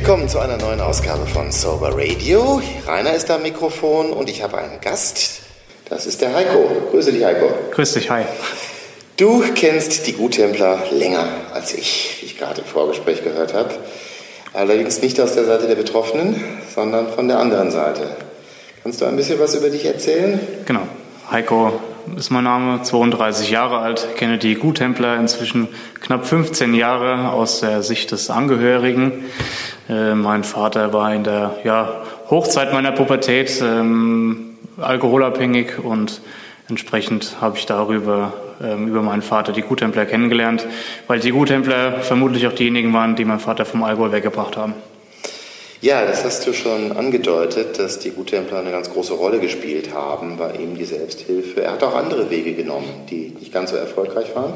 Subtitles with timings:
[0.00, 2.62] Willkommen zu einer neuen Ausgabe von Sober Radio.
[2.86, 5.40] Rainer ist am Mikrofon und ich habe einen Gast.
[5.88, 6.70] Das ist der Heiko.
[6.92, 7.50] Grüße dich, Heiko.
[7.72, 8.22] Grüß dich, hi.
[9.16, 13.70] Du kennst die Guttempler länger als ich, wie ich gerade im Vorgespräch gehört habe.
[14.52, 18.02] Allerdings nicht aus der Seite der Betroffenen, sondern von der anderen Seite.
[18.84, 20.38] Kannst du ein bisschen was über dich erzählen?
[20.64, 20.86] Genau.
[21.28, 21.72] Heiko
[22.16, 25.68] ist mein Name, 32 Jahre alt, kenne die Guttempler inzwischen
[26.00, 29.24] knapp 15 Jahre aus der Sicht des Angehörigen.
[29.88, 36.20] Äh, mein Vater war in der ja, Hochzeit meiner Pubertät ähm, alkoholabhängig und
[36.68, 40.66] entsprechend habe ich darüber ähm, über meinen Vater die Guttempler kennengelernt,
[41.06, 44.74] weil die Guttempler vermutlich auch diejenigen waren, die meinen Vater vom Alkohol weggebracht haben.
[45.80, 50.36] Ja, das hast du schon angedeutet, dass die Guttempler eine ganz große Rolle gespielt haben
[50.36, 51.62] bei ihm, die Selbsthilfe.
[51.62, 54.54] Er hat auch andere Wege genommen, die nicht ganz so erfolgreich waren.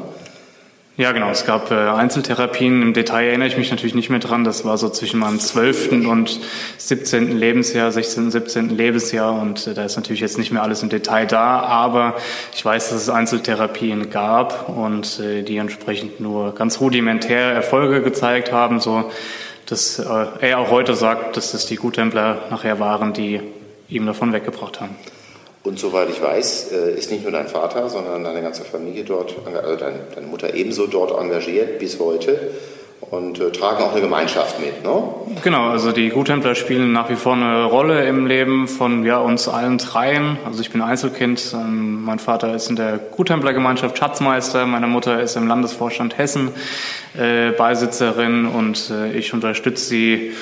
[0.95, 1.31] Ja, genau.
[1.31, 2.83] Es gab äh, Einzeltherapien.
[2.83, 4.43] Im Detail erinnere ich mich natürlich nicht mehr dran.
[4.43, 5.91] Das war so zwischen meinem 12.
[6.07, 6.39] und
[6.77, 7.35] 17.
[7.35, 8.29] Lebensjahr, 16.
[8.29, 8.69] 17.
[8.69, 9.33] Lebensjahr.
[9.33, 11.61] Und äh, da ist natürlich jetzt nicht mehr alles im Detail da.
[11.61, 12.15] Aber
[12.53, 18.51] ich weiß, dass es Einzeltherapien gab und äh, die entsprechend nur ganz rudimentär Erfolge gezeigt
[18.51, 18.79] haben.
[18.79, 19.11] So,
[19.65, 23.41] dass äh, er auch heute sagt, dass es die Guttempler nachher waren, die
[23.89, 24.95] ihm davon weggebracht haben.
[25.63, 29.35] Und soweit ich weiß, äh, ist nicht nur dein Vater, sondern deine ganze Familie dort,
[29.45, 32.51] also deine Mutter ebenso dort engagiert bis heute
[32.99, 35.03] und äh, tragen auch eine Gemeinschaft mit, ne?
[35.41, 39.47] Genau, also die Guttempler spielen nach wie vor eine Rolle im Leben von ja, uns
[39.47, 40.37] allen dreien.
[40.45, 45.37] Also ich bin Einzelkind, ähm, mein Vater ist in der Guttemplergemeinschaft Schatzmeister, meine Mutter ist
[45.37, 46.51] im Landesvorstand Hessen
[47.17, 50.33] äh, Beisitzerin und ich unterstütze sie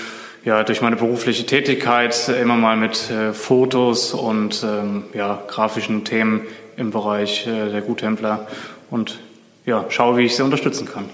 [0.43, 6.47] ja, durch meine berufliche Tätigkeit immer mal mit äh, Fotos und ähm, ja, grafischen Themen
[6.77, 8.47] im Bereich äh, der Guttempler
[8.89, 9.19] und
[9.65, 11.09] ja, schaue, wie ich sie unterstützen kann.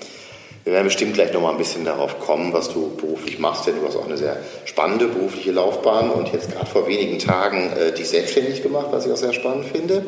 [0.63, 3.75] Wir werden bestimmt gleich noch mal ein bisschen darauf kommen, was du beruflich machst, denn
[3.79, 7.93] du hast auch eine sehr spannende berufliche Laufbahn und jetzt gerade vor wenigen Tagen äh,
[7.93, 10.05] dich selbstständig gemacht, was ich auch sehr spannend finde.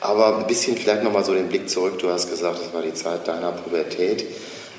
[0.00, 2.00] Aber ein bisschen vielleicht noch mal so den Blick zurück.
[2.00, 4.26] Du hast gesagt, das war die Zeit deiner Pubertät.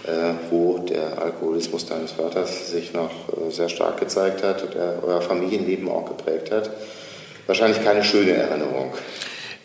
[0.06, 5.22] Äh, wo der Alkoholismus deines Vaters sich noch äh, sehr stark gezeigt hat und euer
[5.22, 6.72] Familienleben auch geprägt hat.
[7.48, 8.94] Wahrscheinlich keine schöne Erinnerung.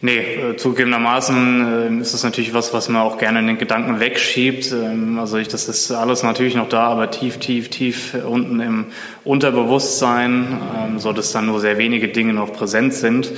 [0.00, 4.70] Nee, äh, zugegebenermaßen ist das natürlich was, was man auch gerne in den Gedanken wegschiebt.
[4.70, 8.86] Ähm, also ich, das ist alles natürlich noch da, aber tief, tief, tief unten im
[9.24, 13.32] Unterbewusstsein, ähm, so dass dann nur sehr wenige Dinge noch präsent sind.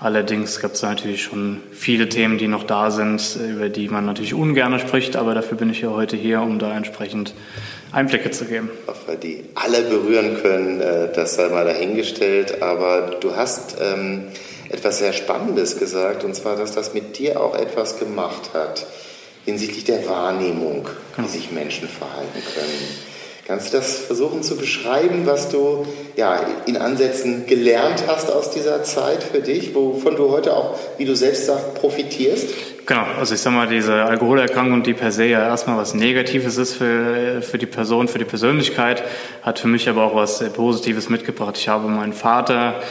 [0.00, 4.32] Allerdings gibt es natürlich schon viele Themen, die noch da sind, über die man natürlich
[4.32, 7.34] ungern spricht, aber dafür bin ich ja heute hier, um da entsprechend
[7.90, 8.70] Einblicke zu geben.
[8.86, 14.26] Ob wir die alle berühren können, äh, das sei mal dahingestellt, aber du hast ähm,
[14.68, 18.86] etwas sehr Spannendes gesagt, und zwar, dass das mit dir auch etwas gemacht hat
[19.46, 21.28] hinsichtlich der Wahrnehmung, wie genau.
[21.28, 23.17] sich Menschen verhalten können.
[23.48, 25.86] Kannst du das versuchen zu beschreiben, was du
[26.16, 31.06] ja, in Ansätzen gelernt hast aus dieser Zeit für dich, wovon du heute auch, wie
[31.06, 32.50] du selbst sagst, profitierst?
[32.84, 36.74] Genau, also ich sag mal, diese Alkoholerkrankung, die per se ja erstmal was Negatives ist
[36.74, 39.02] für, für die Person, für die Persönlichkeit,
[39.40, 41.56] hat für mich aber auch was Positives mitgebracht.
[41.56, 42.82] Ich habe meinen Vater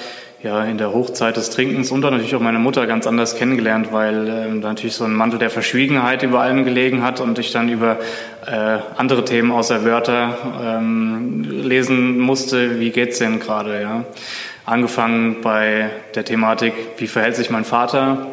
[0.44, 3.92] ja, in der Hochzeit des Trinkens und dann natürlich auch meine Mutter ganz anders kennengelernt,
[3.92, 7.70] weil ähm, natürlich so ein Mantel der Verschwiegenheit über allem gelegen hat und ich dann
[7.70, 7.98] über
[8.46, 14.04] äh, andere Themen außer Wörter ähm, lesen musste, wie geht's denn gerade, ja.
[14.66, 18.28] Angefangen bei der Thematik, wie verhält sich mein Vater,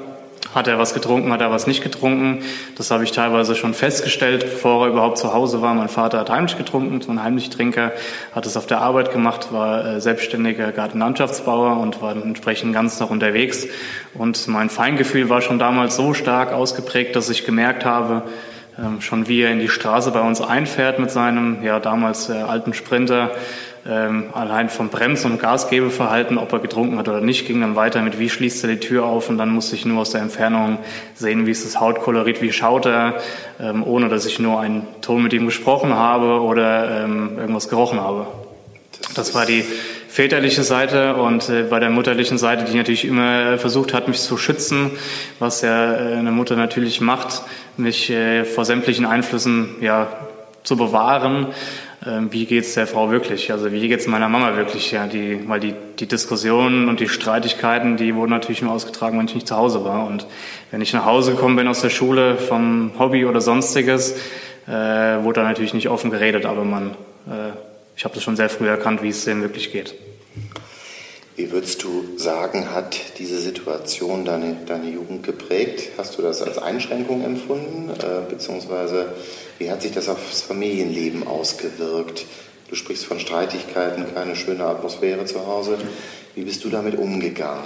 [0.55, 2.43] hat er was getrunken, hat er was nicht getrunken?
[2.77, 5.75] Das habe ich teilweise schon festgestellt, bevor er überhaupt zu Hause war.
[5.75, 7.93] Mein Vater hat heimlich getrunken, so ein Heimlichtrinker,
[8.35, 13.11] hat es auf der Arbeit gemacht, war äh, selbstständiger Gartenlandschaftsbauer und war entsprechend ganz noch
[13.11, 13.67] unterwegs.
[14.15, 18.23] Und mein Feingefühl war schon damals so stark ausgeprägt, dass ich gemerkt habe,
[18.79, 22.35] ähm, schon wie er in die Straße bei uns einfährt mit seinem, ja, damals äh,
[22.35, 23.31] alten Sprinter,
[23.87, 28.01] ähm, allein vom Brems- und Gasgebeverhalten, ob er getrunken hat oder nicht, ging dann weiter
[28.01, 30.79] mit, wie schließt er die Tür auf und dann musste ich nur aus der Entfernung
[31.15, 33.17] sehen, wie ist das Hautkolorit, wie schaut er,
[33.61, 38.01] ähm, ohne dass ich nur einen Ton mit ihm gesprochen habe oder ähm, irgendwas gerochen
[38.01, 38.27] habe.
[39.15, 39.65] Das war die
[40.09, 44.39] väterliche Seite und äh, bei der mutterlichen Seite, die natürlich immer versucht hat, mich zu
[44.39, 44.93] schützen,
[45.39, 47.43] was ja äh, eine Mutter natürlich macht,
[47.77, 50.07] mich äh, vor sämtlichen Einflüssen ja
[50.63, 51.49] zu bewahren
[52.31, 53.51] wie geht's der Frau wirklich?
[53.51, 54.93] Also wie geht's meiner Mama wirklich?
[54.93, 59.27] Ja, die, weil die, die Diskussionen und die Streitigkeiten, die wurden natürlich nur ausgetragen, wenn
[59.27, 60.07] ich nicht zu Hause war.
[60.07, 60.27] Und
[60.71, 64.17] wenn ich nach Hause gekommen bin aus der Schule vom Hobby oder sonstiges,
[64.67, 66.91] äh, wurde da natürlich nicht offen geredet, aber man,
[67.27, 67.53] äh,
[67.97, 69.95] ich habe das schon sehr früh erkannt, wie es dem wirklich geht.
[71.37, 75.91] Wie würdest du sagen, hat diese Situation deine, deine Jugend geprägt?
[75.99, 77.91] Hast du das als Einschränkung empfunden?
[77.91, 79.07] Äh, beziehungsweise
[79.59, 82.25] wie hat sich das aufs Familienleben ausgewirkt?
[82.69, 85.79] Du sprichst von Streitigkeiten, keine schöne Atmosphäre zu Hause.
[86.37, 87.65] Wie bist du damit umgegangen?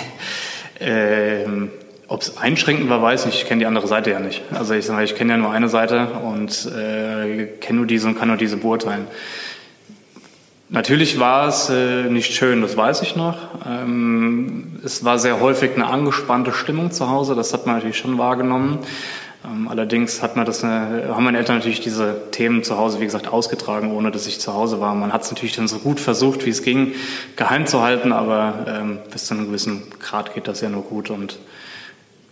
[0.80, 1.70] ähm,
[2.08, 3.42] Ob es einschränkend war, weiß ich.
[3.42, 4.42] Ich kenne die andere Seite ja nicht.
[4.52, 8.18] Also ich sage, ich kenne ja nur eine Seite und äh, kenne nur diese und
[8.18, 9.06] kann nur diese beurteilen.
[10.72, 13.36] Natürlich war es äh, nicht schön, das weiß ich noch.
[13.68, 18.18] Ähm, es war sehr häufig eine angespannte Stimmung zu Hause, das hat man natürlich schon
[18.18, 18.78] wahrgenommen.
[19.44, 23.04] Ähm, allerdings hat man das, eine, haben meine Eltern natürlich diese Themen zu Hause, wie
[23.04, 24.94] gesagt, ausgetragen, ohne dass ich zu Hause war.
[24.94, 26.94] Man hat es natürlich dann so gut versucht, wie es ging,
[27.34, 31.10] geheim zu halten, aber ähm, bis zu einem gewissen Grad geht das ja nur gut.
[31.10, 31.40] Und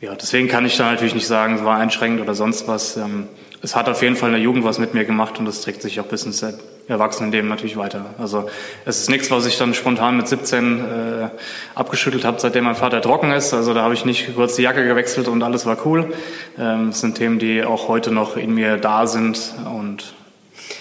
[0.00, 2.98] ja, deswegen kann ich da natürlich nicht sagen, es war einschränkend oder sonst was.
[2.98, 3.26] Ähm,
[3.62, 5.82] es hat auf jeden Fall in der Jugend was mit mir gemacht und das trägt
[5.82, 6.44] sich auch bis ins
[6.88, 8.14] Erwachsenenleben natürlich weiter.
[8.18, 8.48] Also
[8.86, 11.28] es ist nichts, was ich dann spontan mit 17 äh,
[11.74, 13.52] abgeschüttelt habe, seitdem mein Vater trocken ist.
[13.52, 16.14] Also da habe ich nicht kurz die Jacke gewechselt und alles war cool.
[16.58, 20.14] Ähm, es sind Themen, die auch heute noch in mir da sind und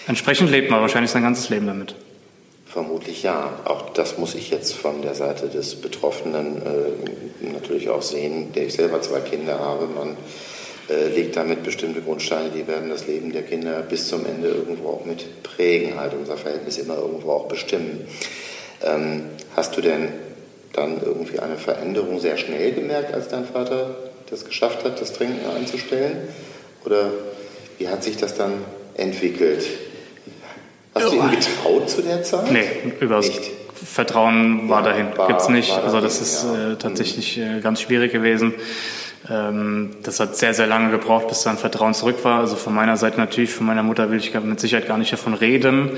[0.08, 1.96] entsprechend lebt man wahrscheinlich sein ganzes Leben damit.
[2.68, 3.50] Vermutlich ja.
[3.66, 8.68] Auch das muss ich jetzt von der Seite des Betroffenen äh, natürlich auch sehen, der
[8.68, 9.88] ich selber zwei Kinder habe.
[9.88, 10.16] Man
[10.90, 15.06] legt damit bestimmte Grundsteine, die werden das Leben der Kinder bis zum Ende irgendwo auch
[15.06, 18.08] mit prägen, halt unser Verhältnis immer irgendwo auch bestimmen.
[18.84, 19.24] Ähm,
[19.56, 20.10] hast du denn
[20.74, 23.96] dann irgendwie eine Veränderung sehr schnell gemerkt, als dein Vater
[24.30, 26.18] das geschafft hat, das Trinken einzustellen?
[26.86, 27.12] Oder
[27.78, 28.54] wie hat sich das dann
[28.96, 29.66] entwickelt?
[30.96, 32.52] Hast du ihm getraut zu der Zeit?
[32.52, 32.66] Nee,
[33.00, 33.52] überhaupt nicht.
[33.74, 35.08] Vertrauen war ja, dahin.
[35.28, 35.72] Gibt es nicht.
[35.72, 36.72] Also das ist ja.
[36.72, 38.54] äh, tatsächlich äh, ganz schwierig gewesen.
[39.30, 42.40] Ähm, das hat sehr, sehr lange gebraucht, bis dann Vertrauen zurück war.
[42.40, 45.34] Also von meiner Seite natürlich, von meiner Mutter will ich mit Sicherheit gar nicht davon
[45.34, 45.92] reden.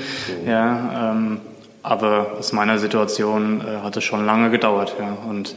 [0.46, 1.40] Ja, ähm,
[1.82, 4.96] aber aus meiner Situation äh, hat es schon lange gedauert.
[4.98, 5.16] Ja.
[5.28, 5.54] Und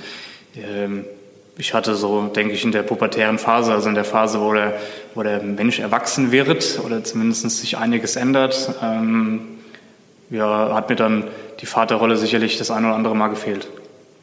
[0.56, 1.06] ähm,
[1.58, 4.74] ich hatte so, denke ich, in der pubertären Phase, also in der Phase, wo der,
[5.14, 9.60] wo der Mensch erwachsen wird oder zumindest sich einiges ändert, ähm,
[10.30, 11.26] ja, hat mir dann
[11.60, 13.68] die Vaterrolle sicherlich das ein oder andere Mal gefehlt.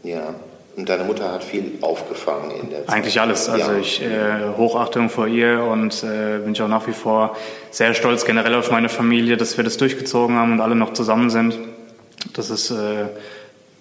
[0.03, 0.35] Ja.
[0.77, 2.97] Und deine Mutter hat viel aufgefangen in der Zeit.
[2.97, 3.49] Eigentlich alles.
[3.49, 3.79] Also ja.
[3.79, 7.37] ich äh, Hochachtung vor ihr und äh, bin ich auch nach wie vor
[7.71, 11.29] sehr stolz generell auf meine Familie, dass wir das durchgezogen haben und alle noch zusammen
[11.29, 11.59] sind.
[12.35, 13.07] Das ist äh,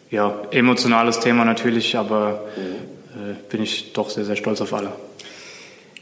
[0.10, 3.32] ja emotionales Thema natürlich, aber mhm.
[3.32, 4.92] äh, bin ich doch sehr, sehr stolz auf alle.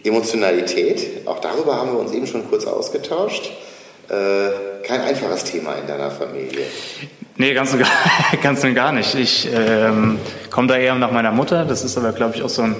[0.04, 3.51] Emotionalität, auch darüber haben wir uns eben schon kurz ausgetauscht.
[4.10, 4.50] Äh,
[4.84, 6.66] kein einfaches Thema in deiner Familie.
[7.38, 7.90] Nee, ganz und gar,
[8.42, 9.14] ganz und gar nicht.
[9.16, 10.20] Ich ähm,
[10.50, 11.66] komme da eher nach meiner Mutter.
[11.66, 12.76] Das ist aber, glaube ich, auch so ein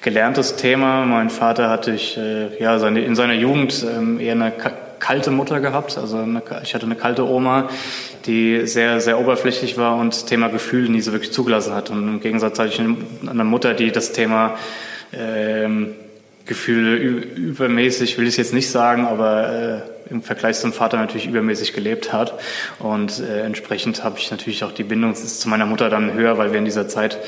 [0.00, 1.04] gelerntes Thema.
[1.04, 4.52] Mein Vater hatte ich äh, ja seine, in seiner Jugend ähm, eher eine
[4.98, 5.98] kalte Mutter gehabt.
[5.98, 7.68] Also eine, ich hatte eine kalte Oma,
[8.26, 11.90] die sehr, sehr oberflächlich war und Thema Gefühl nie so wirklich zugelassen hat.
[11.90, 14.56] Und im Gegensatz hatte ich eine Mutter, die das Thema
[15.12, 15.94] ähm,
[16.46, 21.72] Gefühle übermäßig, will ich jetzt nicht sagen, aber äh, im Vergleich zum Vater natürlich übermäßig
[21.72, 22.34] gelebt hat.
[22.78, 26.52] Und äh, entsprechend habe ich natürlich auch die Bindung zu meiner Mutter dann höher, weil
[26.52, 27.18] wir in dieser Zeit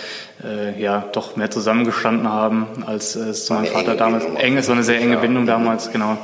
[0.44, 4.25] äh, ja doch mehr zusammengestanden haben, als äh, es zu meinem Vater damals.
[4.25, 6.18] Eng, es war eine sehr enge Bindung damals, genau.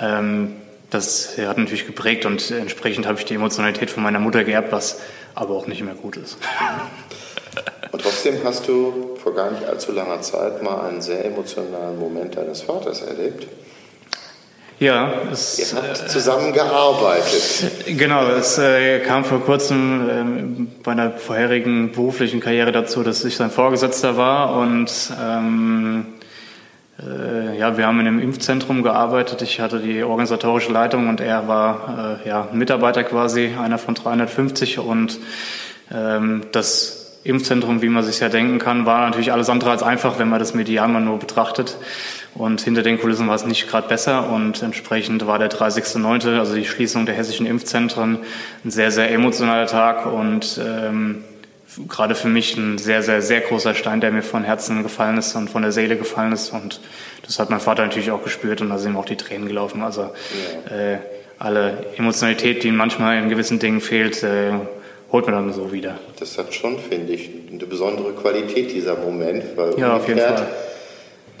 [0.00, 0.56] Ähm,
[0.88, 4.98] das hat natürlich geprägt und entsprechend habe ich die Emotionalität von meiner Mutter geerbt, was
[5.36, 6.36] aber auch nicht mehr gut ist.
[7.92, 12.36] Und trotzdem hast du vor gar nicht allzu langer Zeit mal einen sehr emotionalen Moment
[12.36, 13.48] deines Vaters erlebt.
[14.80, 17.70] Ja, es, Ihr habt äh, zusammen gearbeitet.
[17.86, 23.36] Genau, es äh, kam vor kurzem äh, bei einer vorherigen beruflichen Karriere dazu, dass ich
[23.36, 24.90] sein Vorgesetzter war und
[25.22, 26.06] ähm,
[26.98, 29.42] äh, ja, wir haben in einem Impfzentrum gearbeitet.
[29.42, 34.78] Ich hatte die organisatorische Leitung und er war äh, ja Mitarbeiter quasi, einer von 350
[34.78, 35.18] und
[35.92, 40.18] ähm, das Impfzentrum, wie man sich ja denken kann, war natürlich alles andere als einfach,
[40.18, 41.76] wenn man das medial mal nur betrachtet.
[42.34, 46.54] Und hinter den Kulissen war es nicht gerade besser und entsprechend war der 30.09., also
[46.54, 48.18] die Schließung der hessischen Impfzentren,
[48.64, 51.24] ein sehr, sehr emotionaler Tag und ähm,
[51.88, 55.34] gerade für mich ein sehr, sehr, sehr großer Stein, der mir von Herzen gefallen ist
[55.34, 56.50] und von der Seele gefallen ist.
[56.50, 56.80] Und
[57.26, 59.82] das hat mein Vater natürlich auch gespürt und da sind ihm auch die Tränen gelaufen.
[59.82, 60.10] Also
[60.68, 60.98] äh,
[61.38, 64.52] alle Emotionalität, die manchmal in gewissen Dingen fehlt, äh,
[65.12, 65.98] holt man dann so wieder.
[66.18, 69.44] Das hat schon, finde ich, eine besondere Qualität, dieser Moment.
[69.56, 70.46] Weil ja, auf jeden Fall.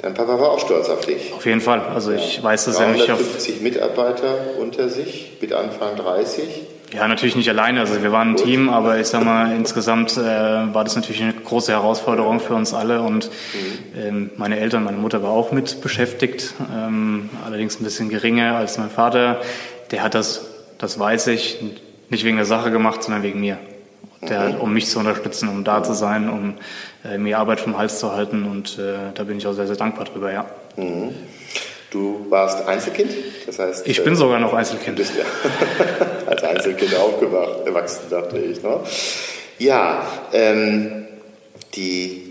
[0.02, 1.32] Dein Papa war auch stolz auf dich.
[1.34, 1.80] Auf jeden Fall.
[1.80, 2.18] Also ja.
[2.18, 3.18] ich weiß, dass er mich auf...
[3.18, 6.42] 50 Mitarbeiter unter sich, mit Anfang 30.
[6.92, 7.80] Ja, natürlich nicht alleine.
[7.80, 8.44] Also wir waren ein Gut.
[8.44, 12.72] Team, aber ich sag mal, insgesamt äh, war das natürlich eine große Herausforderung für uns
[12.72, 13.02] alle.
[13.02, 14.00] Und mhm.
[14.00, 18.78] ähm, meine Eltern, meine Mutter war auch mit beschäftigt, ähm, allerdings ein bisschen geringer als
[18.78, 19.40] mein Vater.
[19.90, 20.46] Der hat das,
[20.78, 21.58] das weiß ich,
[22.08, 23.58] nicht wegen der Sache gemacht, sondern wegen mir.
[24.22, 24.60] Der, mhm.
[24.60, 26.54] um mich zu unterstützen, um da zu sein, um
[27.18, 28.44] mir Arbeit vom Hals zu halten.
[28.44, 30.46] Und äh, da bin ich auch sehr, sehr dankbar drüber, ja.
[30.76, 31.14] Mhm.
[31.90, 33.10] Du warst Einzelkind,
[33.46, 33.88] das heißt.
[33.88, 34.96] Ich bin äh, sogar noch Einzelkind.
[34.96, 35.24] Bist ja
[36.26, 38.62] als Einzelkind aufgewacht, erwachsen, dachte ich.
[38.62, 38.80] Ne?
[39.58, 41.08] Ja, ähm,
[41.74, 42.30] die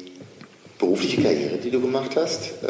[0.79, 2.67] berufliche Karriere, die du gemacht hast, äh,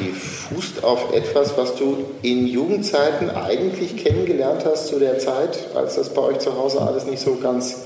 [0.00, 5.96] die fußt auf etwas, was du in Jugendzeiten eigentlich kennengelernt hast zu der Zeit, als
[5.96, 7.82] das bei euch zu Hause alles nicht so ganz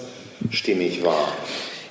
[0.50, 1.28] stimmig war.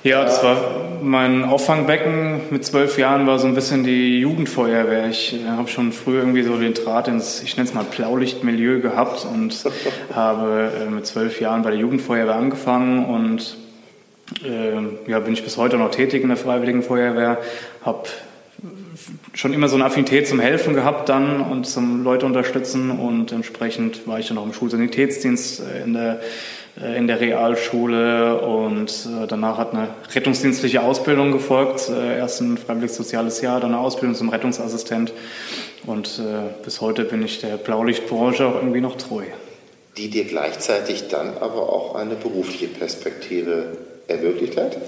[0.04, 5.08] Ja, das war mein Auffangbecken mit zwölf Jahren war so ein bisschen die Jugendfeuerwehr.
[5.08, 8.80] Ich äh, habe schon früh irgendwie so den Draht ins, ich nenne es mal Blaulichtmilieu
[8.80, 9.64] gehabt und
[10.14, 13.56] habe äh, mit zwölf Jahren bei der Jugendfeuerwehr angefangen und
[14.44, 17.38] äh, ja, bin ich bis heute noch tätig in der Freiwilligen Feuerwehr,
[17.84, 18.08] habe
[19.34, 24.08] schon immer so eine Affinität zum Helfen gehabt dann und zum Leute unterstützen und entsprechend
[24.08, 26.20] war ich dann auch im Schulsanitätsdienst äh, in der
[26.76, 31.90] in der Realschule und äh, danach hat eine rettungsdienstliche Ausbildung gefolgt.
[31.90, 35.12] Äh, erst ein freiwilliges soziales Jahr, dann eine Ausbildung zum Rettungsassistent
[35.84, 36.22] und
[36.64, 39.24] bis heute bin ich der Blaulichtbranche auch irgendwie noch treu.
[39.96, 43.76] Die dir gleichzeitig dann aber auch eine berufliche Perspektive
[44.06, 44.78] ermöglicht hat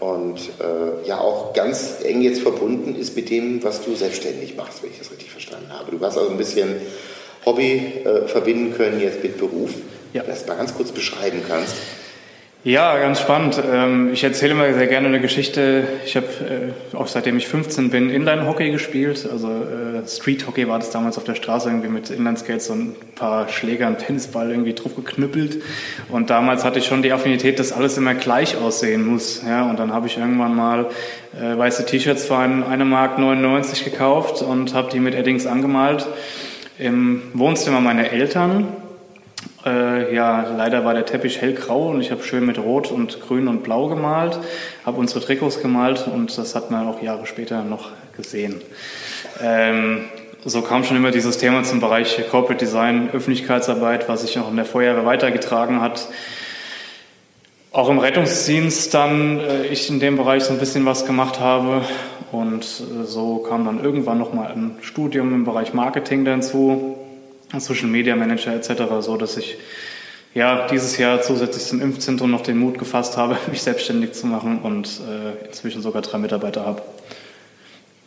[0.00, 4.82] und äh, ja auch ganz eng jetzt verbunden ist mit dem, was du selbstständig machst,
[4.82, 5.92] wenn ich das richtig verstanden habe.
[5.92, 6.76] Du hast also ein bisschen
[7.44, 9.70] Hobby äh, verbinden können jetzt mit Beruf.
[10.16, 10.22] Ja.
[10.22, 11.76] Das mal ganz kurz beschreiben kannst.
[12.64, 13.62] Ja, ganz spannend.
[13.70, 15.86] Ähm, ich erzähle immer sehr gerne eine Geschichte.
[16.06, 19.28] Ich habe äh, auch seitdem ich 15 bin Inline-Hockey gespielt.
[19.30, 23.50] Also äh, Street-Hockey war das damals auf der Straße irgendwie mit Inline-Skates und ein paar
[23.50, 25.62] Schlägern, Tennisball irgendwie drauf geknüppelt.
[26.08, 29.42] Und damals hatte ich schon die Affinität, dass alles immer gleich aussehen muss.
[29.46, 30.86] Ja, und dann habe ich irgendwann mal
[31.38, 36.08] äh, weiße T-Shirts für eine Mark 99 gekauft und habe die mit Eddings angemalt
[36.78, 38.68] im Wohnzimmer meiner Eltern
[39.66, 43.48] äh, ja, leider war der Teppich hellgrau und ich habe schön mit Rot und Grün
[43.48, 44.38] und Blau gemalt,
[44.84, 48.60] habe unsere Trikots gemalt und das hat man auch Jahre später noch gesehen.
[49.42, 50.04] Ähm,
[50.44, 54.56] so kam schon immer dieses Thema zum Bereich Corporate Design, Öffentlichkeitsarbeit, was sich noch in
[54.56, 56.08] der Feuerwehr weitergetragen hat.
[57.72, 61.82] Auch im Rettungsdienst dann äh, ich in dem Bereich so ein bisschen was gemacht habe
[62.30, 66.95] und äh, so kam dann irgendwann noch mal ein Studium im Bereich Marketing dazu
[67.58, 69.56] Social Media Manager etc., so dass ich
[70.34, 74.60] ja dieses Jahr zusätzlich zum Impfzentrum noch den Mut gefasst habe, mich selbstständig zu machen
[74.62, 76.82] und äh, inzwischen sogar drei Mitarbeiter habe.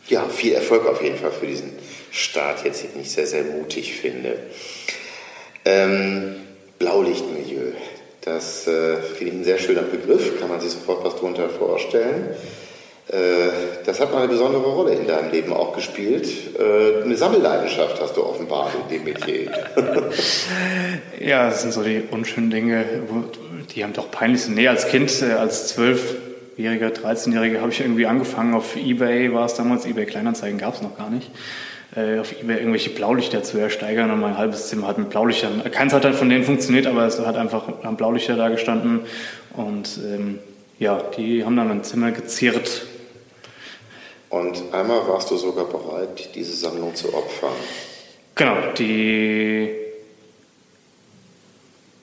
[0.08, 1.72] Ja, viel Erfolg auf jeden Fall für diesen
[2.10, 4.36] Start jetzt, den ich sehr, sehr mutig finde.
[5.64, 6.36] Ähm,
[6.78, 7.72] Blaulichtmilieu,
[8.22, 12.34] das äh, finde ich ein sehr schöner Begriff, kann man sich sofort was darunter vorstellen.
[13.10, 13.50] Äh,
[13.84, 16.28] das hat mal eine besondere Rolle in deinem Leben auch gespielt.
[16.58, 19.50] Äh, eine Sammelleidenschaft hast du offenbart in dem Metier.
[21.18, 22.84] ja, das sind so die unschönen Dinge,
[23.74, 24.54] die haben doch peinlich sind.
[24.54, 28.54] Nee, als Kind, äh, als Zwölfjähriger, 13-Jähriger habe ich irgendwie angefangen.
[28.54, 31.30] Auf Ebay, war es damals, Ebay Kleinanzeigen gab es noch gar nicht.
[31.92, 34.12] Auf eBay irgendwelche Blaulichter zu ersteigern.
[34.12, 37.18] Und mein halbes Zimmer hat mit Blaulichtern, keins hat dann von denen funktioniert, aber es
[37.18, 39.00] hat einfach am Blaulichter da gestanden.
[39.56, 40.38] Und ähm,
[40.78, 42.86] ja, die haben dann mein Zimmer geziert
[44.30, 47.50] und einmal warst du sogar bereit, diese Sammlung zu opfern.
[48.36, 49.68] Genau, die.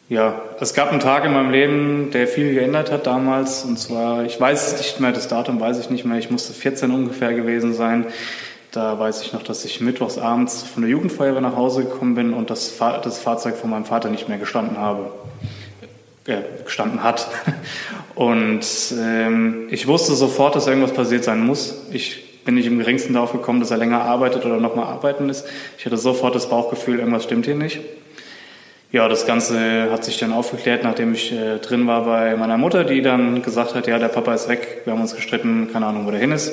[0.09, 3.63] Ja, es gab einen Tag in meinem Leben, der viel geändert hat damals.
[3.63, 6.53] Und zwar, ich weiß es nicht mehr, das Datum weiß ich nicht mehr, ich musste
[6.53, 8.05] 14 ungefähr gewesen sein.
[8.71, 12.33] Da weiß ich noch, dass ich mittwochs abends von der Jugendfeuerwehr nach Hause gekommen bin
[12.33, 15.11] und das, Fahr das Fahrzeug von meinem Vater nicht mehr gestanden habe.
[16.25, 17.27] Äh, gestanden hat.
[18.17, 18.65] Und
[18.99, 21.85] ähm, ich wusste sofort, dass irgendwas passiert sein muss.
[21.91, 25.45] Ich bin nicht im geringsten darauf gekommen, dass er länger arbeitet oder nochmal arbeiten ist.
[25.77, 27.79] Ich hatte sofort das Bauchgefühl, irgendwas stimmt hier nicht.
[28.91, 32.85] Ja, das Ganze hat sich dann aufgeklärt, nachdem ich äh, drin war bei meiner Mutter,
[32.85, 36.07] die dann gesagt hat, ja, der Papa ist weg, wir haben uns gestritten, keine Ahnung,
[36.07, 36.51] wo der hin ist.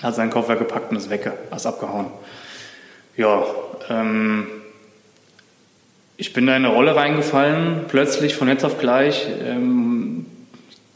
[0.00, 2.06] Hat seinen Koffer gepackt und ist weg, ist abgehauen.
[3.16, 3.42] Ja,
[3.90, 4.46] ähm,
[6.20, 9.26] ich bin da in eine Rolle reingefallen, plötzlich von jetzt auf gleich.
[9.44, 9.77] Ähm,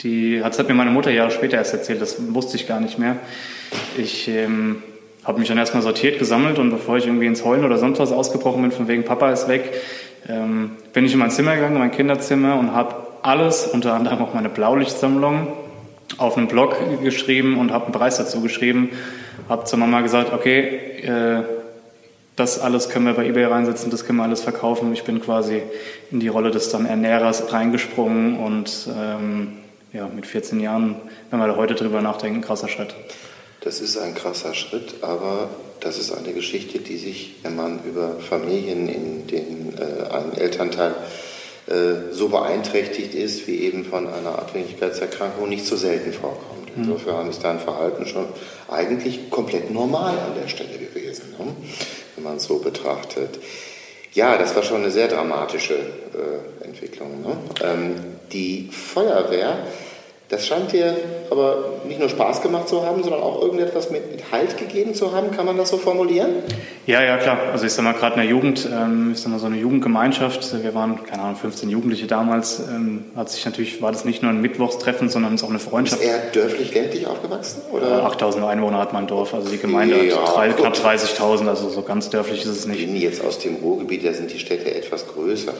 [0.02, 2.99] die hat, hat mir meine Mutter Jahre später erst erzählt, das wusste ich gar nicht
[2.99, 3.16] mehr.
[3.97, 4.82] Ich ähm,
[5.25, 8.12] habe mich dann erstmal sortiert, gesammelt und bevor ich irgendwie ins Heulen oder sonst was
[8.12, 9.73] ausgebrochen bin, von wegen Papa ist weg,
[10.28, 14.21] ähm, bin ich in mein Zimmer gegangen, in mein Kinderzimmer und habe alles, unter anderem
[14.21, 15.49] auch meine Blaulichtsammlung,
[16.18, 18.90] auf einen Blog geschrieben und habe einen Preis dazu geschrieben.
[19.49, 21.42] Habe zur Mama gesagt, okay, äh,
[22.37, 24.92] das alles können wir bei eBay reinsetzen, das können wir alles verkaufen.
[24.92, 25.62] Ich bin quasi
[26.11, 29.52] in die Rolle des dann Ernährers reingesprungen und ähm,
[29.92, 30.96] ja, mit 14 Jahren,
[31.30, 32.94] wenn wir da heute drüber nachdenken, krasser Schritt.
[33.61, 38.18] Das ist ein krasser Schritt, aber das ist eine Geschichte, die sich, wenn man über
[38.18, 40.94] Familien, in denen äh, ein Elternteil
[41.66, 46.76] äh, so beeinträchtigt ist, wie eben von einer Abhängigkeitserkrankung, nicht so selten vorkommt.
[46.76, 46.84] Mhm.
[46.84, 48.26] Insofern ist dein Verhalten schon
[48.68, 51.34] eigentlich komplett normal an der Stelle gewesen.
[51.38, 51.54] Ne?
[52.16, 53.38] wenn man es so betrachtet.
[54.14, 57.23] Ja, das war schon eine sehr dramatische äh, Entwicklung.
[57.23, 57.37] Ne?
[57.62, 57.95] Ähm,
[58.31, 59.57] die Feuerwehr
[60.33, 60.97] das scheint dir
[61.31, 65.12] aber nicht nur Spaß gemacht zu haben, sondern auch irgendetwas mit, mit Halt gegeben zu
[65.12, 65.31] haben.
[65.31, 66.31] Kann man das so formulieren?
[66.87, 67.39] Ja, ja, klar.
[67.53, 70.62] Also ich sag mal, gerade in der Jugend, ähm, ich sag mal, so eine Jugendgemeinschaft,
[70.62, 74.31] wir waren, keine Ahnung, 15 Jugendliche damals, ähm, hat sich natürlich, war das nicht nur
[74.33, 76.01] ein Mittwochstreffen, sondern es auch eine Freundschaft.
[76.01, 77.61] Ist er dörflich-ländlich aufgewachsen?
[77.71, 78.03] Oder?
[78.07, 81.83] 8000 Einwohner hat mein Dorf, also die Gemeinde ja, hat drei, knapp 30.000, also so
[81.83, 82.81] ganz dörflich ist es nicht.
[82.81, 85.53] Ich bin jetzt aus dem Ruhrgebiet, da sind die Städte etwas größer.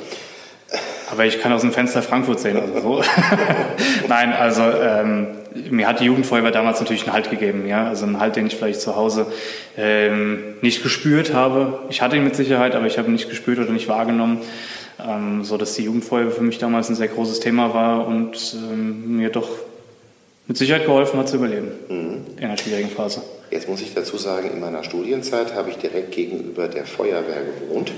[1.11, 2.59] Aber ich kann aus dem Fenster Frankfurt sehen.
[2.59, 3.03] Also so.
[4.09, 5.27] Nein, also ähm,
[5.71, 7.67] mir hat die Jugendfeuerwehr damals natürlich einen Halt gegeben.
[7.67, 7.89] Ja?
[7.89, 9.27] Also einen Halt, den ich vielleicht zu Hause
[9.77, 11.81] ähm, nicht gespürt habe.
[11.91, 14.41] Ich hatte ihn mit Sicherheit, aber ich habe ihn nicht gespürt oder nicht wahrgenommen.
[15.07, 19.17] Ähm, so dass die Jugendfeuerwehr für mich damals ein sehr großes Thema war und ähm,
[19.17, 19.49] mir doch
[20.47, 22.17] mit Sicherheit geholfen hat zu überleben mhm.
[22.37, 23.23] in einer schwierigen Phase.
[23.51, 27.93] Jetzt muss ich dazu sagen, in meiner Studienzeit habe ich direkt gegenüber der Feuerwehr gewohnt.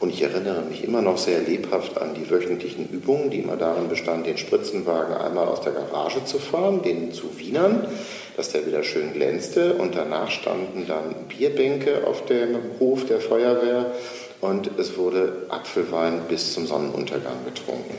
[0.00, 3.90] Und ich erinnere mich immer noch sehr lebhaft an die wöchentlichen Übungen, die immer darin
[3.90, 7.86] bestanden, den Spritzenwagen einmal aus der Garage zu fahren, den zu wienern,
[8.34, 9.74] dass der wieder schön glänzte.
[9.74, 13.92] Und danach standen dann Bierbänke auf dem Hof der Feuerwehr
[14.40, 17.94] und es wurde Apfelwein bis zum Sonnenuntergang getrunken.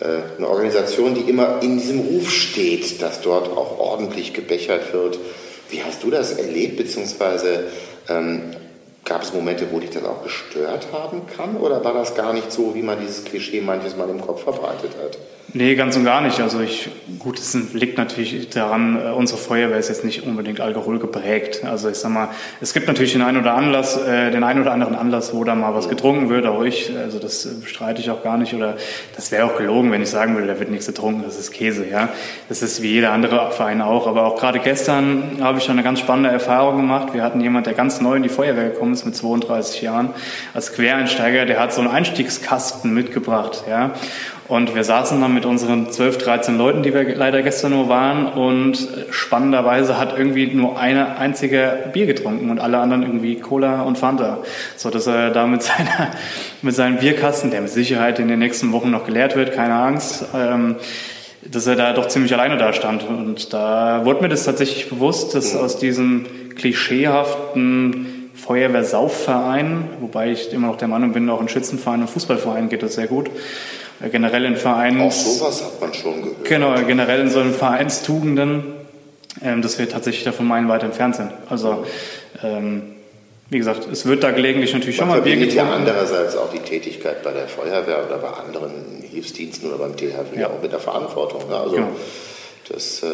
[0.00, 5.18] Äh, eine Organisation, die immer in diesem Ruf steht, dass dort auch ordentlich gebechert wird.
[5.70, 7.64] Wie hast du das erlebt, beziehungsweise
[8.10, 8.50] ähm,
[9.08, 11.56] Gab es Momente, wo dich das auch gestört haben kann?
[11.56, 14.92] Oder war das gar nicht so, wie man dieses Klischee manches Mal im Kopf verbreitet
[15.02, 15.16] hat?
[15.54, 16.40] Nee, ganz und gar nicht.
[16.40, 20.98] Also ich, gut, es liegt natürlich daran, äh, unsere Feuerwehr ist jetzt nicht unbedingt Alkohol
[20.98, 21.64] geprägt.
[21.64, 22.28] Also ich sag mal,
[22.60, 25.54] es gibt natürlich den einen oder Anlass, äh, den einen oder anderen Anlass, wo da
[25.54, 28.52] mal was getrunken wird, auch ich, also das bestreite ich auch gar nicht.
[28.52, 28.76] Oder
[29.16, 31.88] das wäre auch gelogen, wenn ich sagen würde, da wird nichts getrunken, das ist Käse,
[31.88, 32.10] ja.
[32.50, 34.06] Das ist wie jeder andere Verein auch.
[34.06, 37.14] Aber auch gerade gestern habe ich schon eine ganz spannende Erfahrung gemacht.
[37.14, 40.10] Wir hatten jemand, der ganz neu in die Feuerwehr gekommen ist mit 32 Jahren,
[40.52, 43.94] als Quereinsteiger, der hat so einen Einstiegskasten mitgebracht, ja.
[44.48, 48.26] Und wir saßen dann mit unseren 12, 13 Leuten, die wir leider gestern nur waren.
[48.26, 53.98] Und spannenderweise hat irgendwie nur eine einzige Bier getrunken und alle anderen irgendwie Cola und
[53.98, 54.38] Fanta.
[54.76, 56.12] So dass er da mit, seiner,
[56.62, 60.24] mit seinem Bierkasten, der mit Sicherheit in den nächsten Wochen noch geleert wird, keine Angst,
[60.34, 60.76] ähm,
[61.42, 63.06] dass er da doch ziemlich alleine da stand.
[63.06, 66.24] Und da wurde mir das tatsächlich bewusst, dass aus diesem
[66.56, 72.82] klischeehaften Feuerwehrsaufverein, wobei ich immer noch der Meinung bin, auch ein Schützenverein und Fußballverein geht
[72.82, 73.28] das sehr gut,
[74.10, 75.00] generell in Vereins...
[75.02, 76.44] Auch sowas hat man schon gehört.
[76.44, 78.64] Genau, generell in so einen Vereinstugenden,
[79.42, 81.32] ähm, dass wir tatsächlich davon meilenweit entfernt sind.
[81.48, 81.84] Also,
[82.42, 82.94] ähm,
[83.50, 85.56] wie gesagt, es wird da gelegentlich natürlich man schon mal Bier getrunken.
[85.56, 90.38] ja andererseits auch die Tätigkeit bei der Feuerwehr oder bei anderen Hilfsdiensten oder beim THW
[90.38, 90.48] ja.
[90.48, 91.48] auch mit der Verantwortung.
[91.48, 91.56] Ne?
[91.56, 91.88] Also, genau.
[92.68, 93.06] Das äh,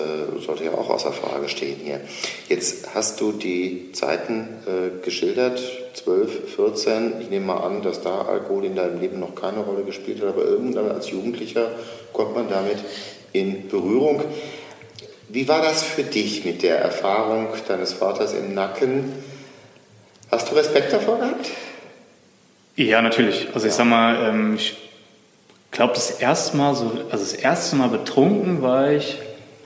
[0.45, 2.01] sollte ja auch außer Frage stehen hier.
[2.49, 5.61] Jetzt hast du die Zeiten äh, geschildert,
[5.95, 7.21] 12, 14.
[7.21, 10.29] Ich nehme mal an, dass da Alkohol in deinem Leben noch keine Rolle gespielt hat,
[10.29, 11.71] aber irgendwann als Jugendlicher
[12.12, 12.79] kommt man damit
[13.33, 14.23] in Berührung.
[15.29, 19.12] Wie war das für dich mit der Erfahrung deines Vaters im Nacken?
[20.31, 21.51] Hast du Respekt davor gehabt?
[22.77, 23.49] Ja, natürlich.
[23.55, 24.77] Also ich sag mal, ähm, ich
[25.71, 29.19] glaube, das erste Mal so, also das erste Mal betrunken war ich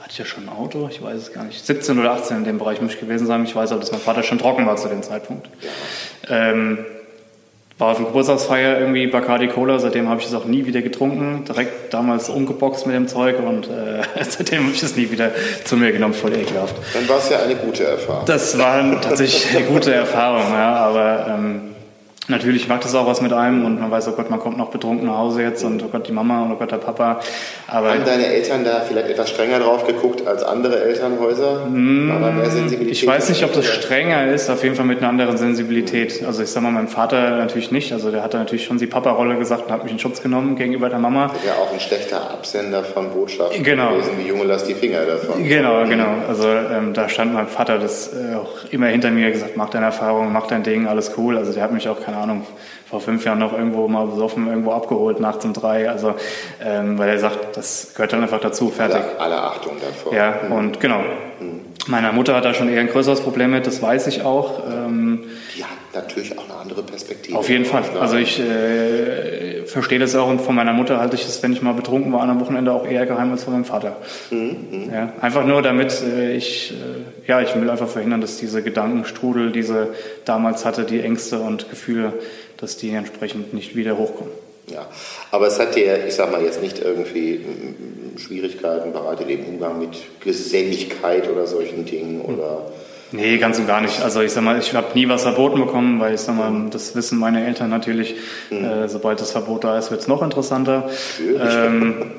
[0.09, 2.43] hatte ich ja schon ein Auto, ich weiß es gar nicht, 17 oder 18 in
[2.43, 3.43] dem Bereich muss ich gewesen sein.
[3.43, 5.47] Ich weiß aber, dass mein Vater schon trocken war zu dem Zeitpunkt.
[6.27, 6.79] Ähm,
[7.77, 11.45] war auf dem Geburtstagsfeier irgendwie Bacardi Cola, seitdem habe ich es auch nie wieder getrunken.
[11.45, 15.29] Direkt damals umgeboxt mit dem Zeug und äh, seitdem habe ich es nie wieder
[15.63, 16.75] zu mir genommen, voll ekelhaft.
[16.95, 18.25] Dann war es ja eine gute Erfahrung.
[18.25, 21.68] Das war tatsächlich eine gute Erfahrung, ja, aber ähm,
[22.29, 24.69] Natürlich macht es auch was mit einem und man weiß, oh Gott, man kommt noch
[24.69, 27.19] betrunken nach Hause jetzt und oh Gott, die Mama und oh Gott, der Papa.
[27.67, 31.67] Aber Haben deine Eltern da vielleicht etwas strenger drauf geguckt als andere Elternhäuser?
[32.49, 32.91] Sensibilität?
[32.91, 36.23] Ich weiß nicht, ob das strenger ist, auf jeden Fall mit einer anderen Sensibilität.
[36.25, 37.91] Also ich sag mal, meinem Vater natürlich nicht.
[37.93, 40.89] Also der hat natürlich schon die Papa-Rolle gesagt und hat mich in Schutz genommen gegenüber
[40.89, 41.31] der Mama.
[41.45, 43.93] Ja, auch ein schlechter Absender von Botschaften genau.
[43.93, 45.43] gewesen, wie Junge, lass die Finger davon.
[45.47, 46.13] Genau, genau.
[46.27, 49.85] Also ähm, da stand mein Vater das äh, auch immer hinter mir gesagt, mach deine
[49.87, 51.37] Erfahrung, mach dein Ding, alles cool.
[51.37, 52.45] Also der hat mich auch, keine Ahnung,
[52.89, 55.89] vor fünf Jahren noch irgendwo mal besoffen, irgendwo abgeholt, nachts um drei.
[55.89, 56.15] Also,
[56.63, 58.97] ähm, weil er sagt, das gehört dann einfach dazu, fertig.
[58.97, 60.13] Alle, alle Achtung davor.
[60.13, 60.51] Ja, mhm.
[60.51, 60.99] und genau.
[61.39, 61.61] Mhm.
[61.87, 64.63] Meiner Mutter hat da schon eher ein größeres Problem mit, das weiß ich auch.
[64.67, 65.23] Ähm,
[65.55, 67.37] Die hat natürlich auch andere Perspektive.
[67.37, 67.83] Auf jeden Fall.
[67.99, 71.61] Also ich äh, verstehe das auch und von meiner Mutter halte ich es, wenn ich
[71.61, 73.97] mal betrunken war, am Wochenende auch eher geheim als von meinem Vater.
[74.29, 74.37] Mhm.
[74.71, 74.93] mhm.
[74.93, 79.51] Ja, einfach nur damit äh, ich, äh, ja, ich will einfach verhindern, dass diese Gedankenstrudel,
[79.51, 79.89] diese
[80.25, 82.13] damals hatte, die Ängste und Gefühle,
[82.57, 84.33] dass die entsprechend nicht wieder hochkommen.
[84.67, 84.87] Ja,
[85.31, 87.43] aber es hat dir, ich sag mal, jetzt nicht irgendwie
[88.17, 92.71] Schwierigkeiten bereitet im Umgang mit Geselligkeit oder solchen Dingen oder
[93.11, 94.01] Nee, ganz und gar nicht.
[94.01, 96.95] Also ich sag mal, ich habe nie was verboten bekommen, weil ich sag mal, das
[96.95, 98.15] wissen meine Eltern natürlich.
[98.49, 98.63] Mhm.
[98.63, 100.89] Äh, sobald das Verbot da ist, wird es noch interessanter.
[101.19, 102.11] Ähm,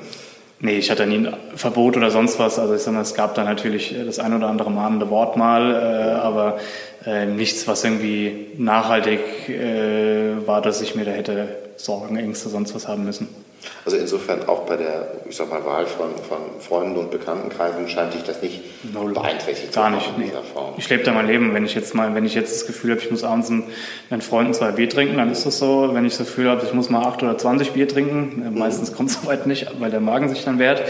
[0.59, 2.59] nee, ich hatte nie ein Verbot oder sonst was.
[2.59, 5.71] Also ich sag mal, es gab da natürlich das ein oder andere mahnende Wort mal,
[5.71, 6.59] äh, aber
[7.05, 12.75] äh, nichts, was irgendwie nachhaltig äh, war, dass ich mir da hätte Sorgen, Ängste, sonst
[12.75, 13.27] was haben müssen.
[13.85, 18.13] Also insofern auch bei der, ich sag mal, Wahl von, von Freunden und Bekanntenkreisen scheint
[18.13, 19.13] dich das nicht Null.
[19.13, 20.73] beeinträchtigt Gar nicht, in dieser Form.
[20.77, 21.53] Ich lebe da mein Leben.
[21.53, 23.65] Wenn ich jetzt mal, wenn ich jetzt das Gefühl habe, ich muss abends mit
[24.09, 25.89] meinen Freunden zwei Bier trinken, dann ist das so.
[25.93, 28.57] Wenn ich das Gefühl habe, ich muss mal acht oder zwanzig Bier trinken, äh, mhm.
[28.57, 30.83] meistens kommt es soweit nicht, weil der Magen sich dann wehrt.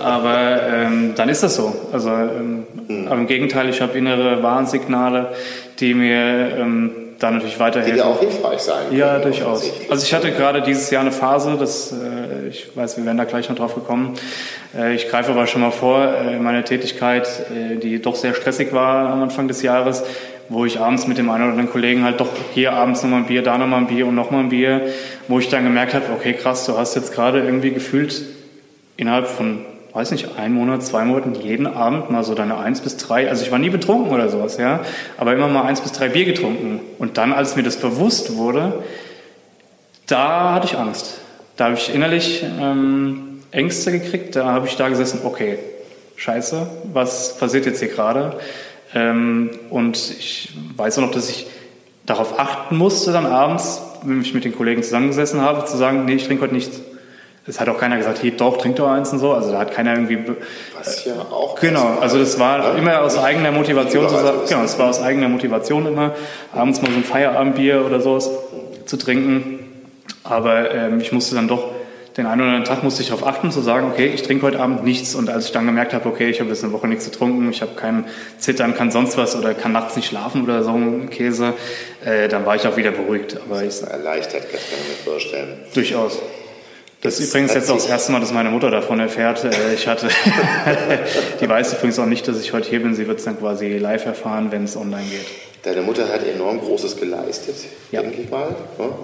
[0.00, 1.74] Aber ähm, dann ist das so.
[1.92, 3.06] Also, ähm, mhm.
[3.06, 5.32] aber im Gegenteil, ich habe innere Warnsignale,
[5.78, 6.90] die mir ähm,
[7.22, 7.94] da natürlich weiterhelfen.
[7.94, 8.98] Die dir auch hilfreich sein können.
[8.98, 9.70] Ja, durchaus.
[9.88, 13.24] Also ich hatte gerade dieses Jahr eine Phase, das, äh, ich weiß, wir werden da
[13.24, 14.14] gleich noch drauf gekommen.
[14.76, 18.72] Äh, ich greife aber schon mal vor, äh, meine Tätigkeit, äh, die doch sehr stressig
[18.72, 20.02] war am Anfang des Jahres,
[20.48, 23.26] wo ich abends mit dem einen oder anderen Kollegen halt doch hier abends nochmal ein
[23.26, 24.82] Bier, da nochmal ein Bier und nochmal ein Bier,
[25.28, 28.22] wo ich dann gemerkt habe, okay, krass, du hast jetzt gerade irgendwie gefühlt
[28.96, 32.96] innerhalb von weiß nicht, ein Monat, zwei Monaten jeden Abend mal so deine eins bis
[32.96, 34.80] drei, also ich war nie betrunken oder sowas, ja,
[35.18, 36.80] aber immer mal eins bis drei Bier getrunken.
[36.98, 38.82] Und dann, als mir das bewusst wurde,
[40.06, 41.18] da hatte ich Angst.
[41.56, 45.58] Da habe ich innerlich ähm, Ängste gekriegt, da habe ich da gesessen, okay,
[46.16, 48.38] scheiße, was passiert jetzt hier gerade?
[48.94, 51.46] Ähm, und ich weiß auch noch, dass ich
[52.06, 56.14] darauf achten musste, dann abends, wenn ich mit den Kollegen zusammengesessen habe, zu sagen, nee,
[56.14, 56.80] ich trinke heute nichts.
[57.46, 59.32] Es hat auch keiner gesagt, hier doch, trink doch eins und so.
[59.32, 60.18] Also da hat keiner irgendwie.
[60.78, 61.58] Was ja auch.
[61.60, 64.38] Genau, also das war immer aus eigener Motivation zu sagen.
[64.48, 66.14] Genau, es war aus eigener Motivation immer,
[66.52, 68.30] abends mal so ein Feierabendbier oder sowas
[68.86, 69.58] zu trinken.
[70.22, 71.70] Aber ähm, ich musste dann doch
[72.16, 74.60] den einen oder anderen Tag musste ich darauf achten, zu sagen, okay, ich trinke heute
[74.60, 75.14] Abend nichts.
[75.14, 77.62] Und als ich dann gemerkt habe, okay, ich habe jetzt eine Woche nichts getrunken, ich
[77.62, 78.04] habe kein
[78.38, 81.54] Zittern, kann sonst was oder kann nachts nicht schlafen oder so ein Käse,
[82.04, 83.38] äh, dann war ich auch wieder beruhigt.
[83.44, 85.58] Aber das ist erleichtert, kann ich mir vorstellen.
[85.74, 86.20] Durchaus.
[87.02, 89.42] Das ist übrigens jetzt auch das erste Mal, dass meine Mutter davon erfährt.
[89.42, 90.08] Äh, ich hatte,
[91.40, 92.94] die weiß übrigens auch nicht, dass ich heute hier bin.
[92.94, 95.26] Sie wird es dann quasi live erfahren, wenn es online geht.
[95.64, 97.56] Deine Mutter hat enorm Großes geleistet,
[97.90, 98.02] ja.
[98.02, 98.54] denke ich mal.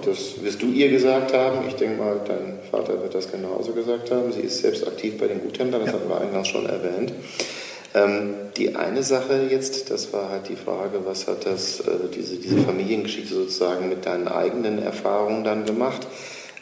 [0.05, 1.67] Das wirst du ihr gesagt haben.
[1.67, 4.31] Ich denke mal, dein Vater wird das genauso gesagt haben.
[4.31, 5.99] Sie ist selbst aktiv bei den Guthändlern, das ja.
[5.99, 7.13] hatten wir eingangs schon erwähnt.
[7.95, 12.35] Ähm, die eine Sache jetzt, das war halt die Frage, was hat das, äh, diese,
[12.35, 16.05] diese Familiengeschichte sozusagen mit deinen eigenen Erfahrungen dann gemacht?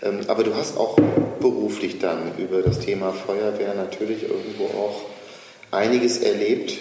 [0.03, 0.97] Ähm, aber du hast auch
[1.39, 5.01] beruflich dann über das Thema Feuerwehr natürlich irgendwo auch
[5.71, 6.77] einiges erlebt,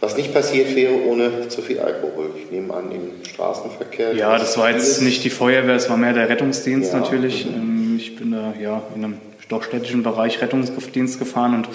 [0.00, 2.30] was nicht passiert wäre ohne zu viel Alkohol.
[2.36, 4.14] Ich nehme an, im Straßenverkehr.
[4.14, 7.00] Ja, das war jetzt nicht die Feuerwehr, es war mehr der Rettungsdienst ja.
[7.00, 7.46] natürlich.
[7.46, 7.54] Mhm.
[7.54, 11.68] Ähm, ich bin da ja in einem doch städtischen Bereich Rettungsdienst gefahren und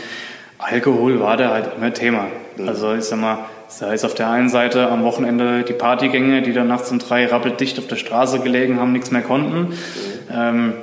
[0.58, 2.28] Alkohol war da halt immer Thema.
[2.58, 2.67] Mhm.
[2.67, 6.53] Also ich sag mal, sei es auf der einen Seite am Wochenende die Partygänge, die
[6.53, 9.73] dann nachts um drei rappeldicht auf der Straße gelegen haben, nichts mehr konnten.
[10.32, 10.73] Ähm,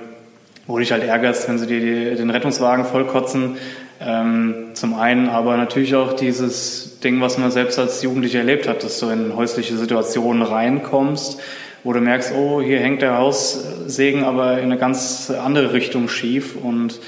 [0.66, 3.56] wo dich halt ärgerst, wenn sie dir die, den Rettungswagen vollkotzen.
[4.00, 8.82] Ähm, zum einen aber natürlich auch dieses Ding, was man selbst als Jugendlicher erlebt hat,
[8.82, 11.40] dass du in häusliche Situationen reinkommst,
[11.84, 16.56] wo du merkst, oh, hier hängt der Haussegen aber in eine ganz andere Richtung schief
[16.56, 17.00] und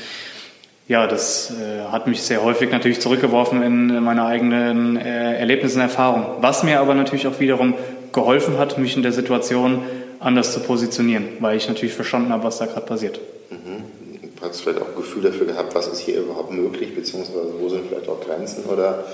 [0.88, 5.82] ja, das äh, hat mich sehr häufig natürlich zurückgeworfen in meine eigenen äh, Erlebnisse und
[5.82, 6.26] Erfahrungen.
[6.40, 7.74] Was mir aber natürlich auch wiederum
[8.12, 9.82] geholfen hat, mich in der Situation
[10.18, 13.20] anders zu positionieren, weil ich natürlich verstanden habe, was da gerade passiert.
[13.50, 13.84] Mhm.
[14.40, 17.68] Hast du vielleicht auch ein Gefühl dafür gehabt, was ist hier überhaupt möglich, beziehungsweise wo
[17.68, 19.04] sind vielleicht auch Grenzen oder?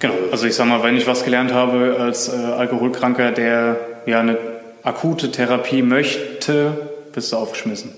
[0.00, 4.20] Genau, also ich sage mal, wenn ich was gelernt habe als äh, Alkoholkranker, der ja
[4.20, 4.38] eine
[4.82, 6.72] akute Therapie möchte,
[7.12, 7.92] bist du aufgeschmissen.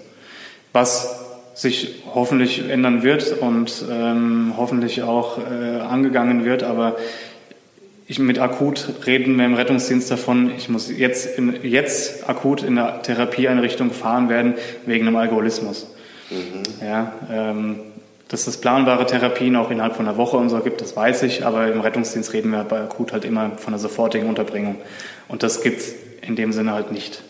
[0.74, 1.27] Was
[1.58, 6.62] sich hoffentlich ändern wird und ähm, hoffentlich auch äh, angegangen wird.
[6.62, 6.94] Aber
[8.06, 12.76] ich, mit akut reden wir im Rettungsdienst davon, ich muss jetzt, in, jetzt akut in
[12.76, 14.54] der Therapieeinrichtung gefahren werden
[14.86, 15.92] wegen einem Alkoholismus.
[16.30, 16.86] Mhm.
[16.86, 17.80] Ja, ähm,
[18.28, 21.44] dass es planbare Therapien auch innerhalb von einer Woche und so gibt, das weiß ich,
[21.44, 24.76] aber im Rettungsdienst reden wir bei akut halt immer von einer sofortigen Unterbringung.
[25.26, 27.22] Und das gibt es in dem Sinne halt nicht.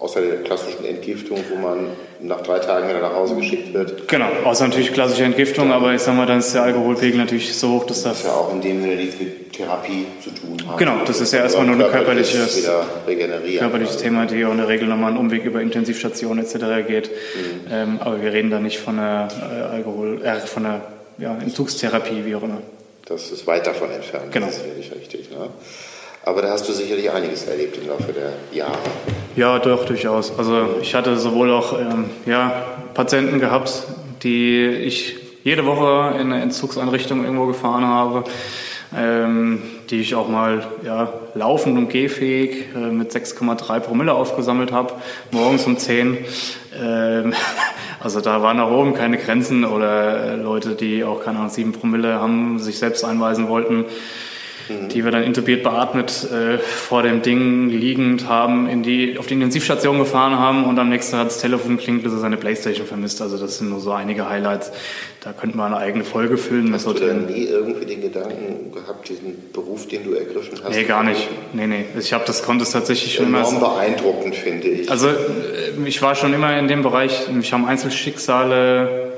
[0.00, 1.88] Außer der klassischen Entgiftung, wo man
[2.20, 4.06] nach drei Tagen wieder nach Hause geschickt wird.
[4.06, 7.72] Genau, außer natürlich klassische Entgiftung, aber ich sag mal, dann ist der Alkoholpegel natürlich so
[7.72, 8.22] hoch, dass das.
[8.22, 10.78] Das ja auch in dem Sinne nichts mit Therapie zu tun hat.
[10.78, 12.68] Genau, das ist ja erstmal nur ein körperliches,
[13.58, 16.86] körperliches Thema, die auch in der Regel nochmal einen Umweg über Intensivstationen etc.
[16.86, 17.10] geht.
[17.10, 17.72] Mhm.
[17.72, 20.82] Ähm, aber wir reden da nicht von einer äh, Alkohol, äh, von einer
[21.18, 22.62] ja, Entzugstherapie, wie auch immer.
[23.06, 24.30] Das ist weit davon entfernt.
[24.30, 24.46] Genau.
[24.46, 25.30] Das ist wirklich richtig.
[25.30, 25.48] Ne?
[26.28, 28.76] Aber da hast du sicherlich einiges erlebt im Laufe der Jahre.
[29.34, 30.38] Ja, doch, durchaus.
[30.38, 33.84] Also ich hatte sowohl auch ähm, ja, Patienten gehabt,
[34.22, 38.24] die ich jede Woche in eine Entzugseinrichtung irgendwo gefahren habe,
[38.94, 44.92] ähm, die ich auch mal ja, laufend und gehfähig äh, mit 6,3 Promille aufgesammelt habe,
[45.30, 46.18] morgens um 10.
[46.78, 47.32] Ähm,
[48.00, 52.20] also da waren nach oben keine Grenzen oder Leute, die auch keine Ahnung, 7 Promille
[52.20, 53.86] haben, sich selbst einweisen wollten
[54.68, 54.88] mhm.
[54.88, 59.34] die wir dann intubiert beatmet äh, vor dem Ding liegend haben, in die, auf die
[59.34, 63.22] Intensivstation gefahren haben und am nächsten Tag das Telefon klingt, bis er seine Playstation vermisst.
[63.22, 64.72] Also das sind nur so einige Highlights.
[65.22, 66.72] Da könnte man eine eigene Folge füllen.
[66.72, 70.74] Hast du denn nie irgendwie den Gedanken gehabt, diesen Beruf, den du ergriffen hast?
[70.74, 71.28] Nee, gar nicht.
[71.52, 71.84] Nee, nee.
[71.98, 73.40] Ich habe das konnte es tatsächlich schon immer...
[73.40, 74.90] Enorm beeindruckend, finde ich.
[74.90, 75.14] Also äh,
[75.84, 79.12] ich war schon immer in dem Bereich, mich haben Einzelschicksale...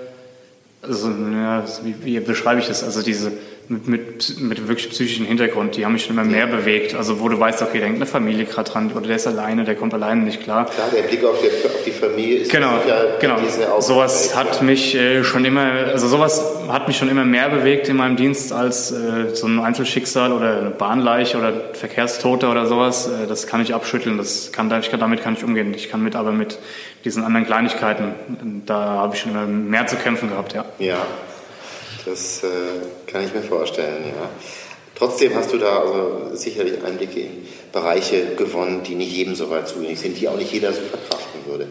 [0.82, 2.82] Also, ja, wie, wie beschreibe ich das?
[2.82, 3.32] Also diese
[3.70, 6.96] mit, mit, mit wirklich psychischen Hintergrund, die haben mich schon immer mehr bewegt.
[6.96, 9.62] Also wo du weißt, okay, da hängt eine Familie gerade dran oder der ist alleine,
[9.62, 10.66] der kommt alleine nicht klar.
[10.66, 12.80] Klar, der Blick auf die, auf die Familie ist genau,
[13.20, 13.36] genau.
[13.80, 17.96] Sowas hat mich äh, schon immer, also sowas hat mich schon immer mehr bewegt in
[17.96, 23.06] meinem Dienst als äh, so ein Einzelschicksal oder eine Bahnleiche oder Verkehrstote oder sowas.
[23.06, 25.72] Äh, das kann ich abschütteln, das kann, ich kann, damit kann ich umgehen.
[25.74, 26.58] Ich kann mit aber mit
[27.04, 28.14] diesen anderen Kleinigkeiten,
[28.66, 30.64] da habe ich schon immer mehr zu kämpfen gehabt, ja.
[30.80, 31.06] Ja,
[32.06, 32.46] das äh,
[33.06, 34.28] kann ich mir vorstellen, ja.
[34.94, 39.66] Trotzdem hast du da also sicherlich Einblicke in Bereiche gewonnen, die nicht jedem so weit
[39.66, 41.68] zugänglich sind, die auch nicht jeder so verkraften würde.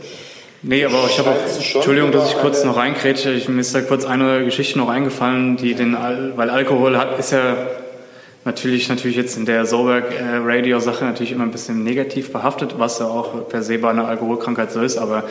[0.64, 3.82] Nee, aber ich habe auch, Entschuldigung, dass ich kurz noch reinkrätsche, ich, mir ist da
[3.82, 5.96] kurz eine Geschichte noch eingefallen, die den,
[6.36, 7.56] weil Alkohol hat, ist ja
[8.46, 13.48] natürlich, natürlich jetzt in der Soberg-Radio-Sache natürlich immer ein bisschen negativ behaftet, was ja auch
[13.48, 15.24] per se bei einer Alkoholkrankheit so ist, aber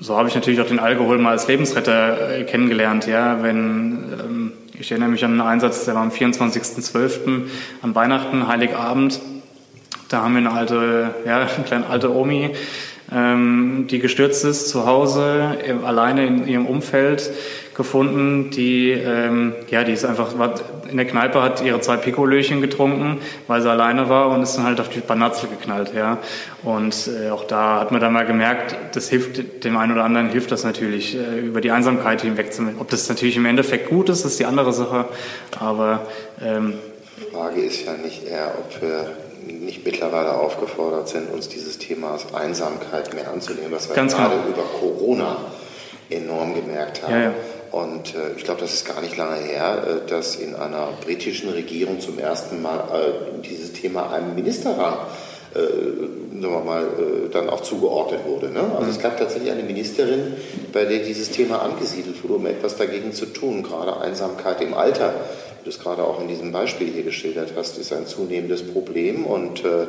[0.00, 3.06] so habe ich natürlich auch den Alkohol mal als Lebensretter äh, kennengelernt.
[3.06, 7.42] Ja, wenn ähm, ich erinnere mich an einen Einsatz, der war am 24.12.
[7.82, 9.20] an Weihnachten, Heiligabend.
[10.08, 12.50] Da haben wir eine alte, ja, eine kleine alte Omi,
[13.12, 17.30] ähm, die gestürzt ist zu Hause, äh, alleine in ihrem Umfeld
[17.78, 20.32] gefunden, die, ähm, ja, die ist einfach
[20.90, 24.64] in der Kneipe, hat ihre zwei Pikolöchen getrunken, weil sie alleine war und ist dann
[24.64, 26.18] halt auf die Banatzel geknallt, ja.
[26.64, 30.28] Und äh, auch da hat man dann mal gemerkt, das hilft dem einen oder anderen,
[30.28, 32.80] hilft das natürlich, äh, über die Einsamkeit hinwegzunehmen.
[32.80, 35.06] Ob das natürlich im Endeffekt gut ist, ist die andere Sache,
[35.58, 36.06] aber...
[36.44, 36.74] Ähm,
[37.16, 39.06] die Frage ist ja nicht eher, ob wir
[39.46, 44.48] nicht mittlerweile aufgefordert sind, uns dieses Themas Einsamkeit mehr anzunehmen, was wir gerade genau.
[44.48, 45.36] über Corona
[46.10, 47.12] enorm gemerkt haben.
[47.12, 47.34] Ja, ja.
[47.70, 51.50] Und äh, ich glaube, das ist gar nicht lange her, äh, dass in einer britischen
[51.50, 54.98] Regierung zum ersten Mal äh, dieses Thema einem Ministerrang
[55.54, 58.50] äh, sagen wir mal, äh, dann auch zugeordnet wurde.
[58.50, 58.60] Ne?
[58.76, 60.34] Also es gab tatsächlich eine Ministerin,
[60.72, 65.14] bei der dieses Thema angesiedelt wurde, um etwas dagegen zu tun, gerade Einsamkeit im Alter
[65.60, 69.26] wie du es gerade auch in diesem Beispiel hier geschildert hast, ist ein zunehmendes Problem.
[69.26, 69.86] Und äh,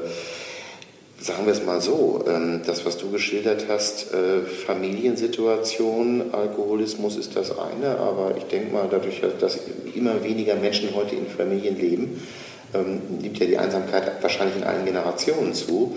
[1.22, 7.36] sagen wir es mal so, ähm, das, was du geschildert hast, äh, Familiensituation, Alkoholismus ist
[7.36, 9.60] das eine, aber ich denke mal, dadurch, dass
[9.94, 12.22] immer weniger Menschen heute in Familien leben,
[12.74, 15.96] ähm, nimmt ja die Einsamkeit wahrscheinlich in allen Generationen zu.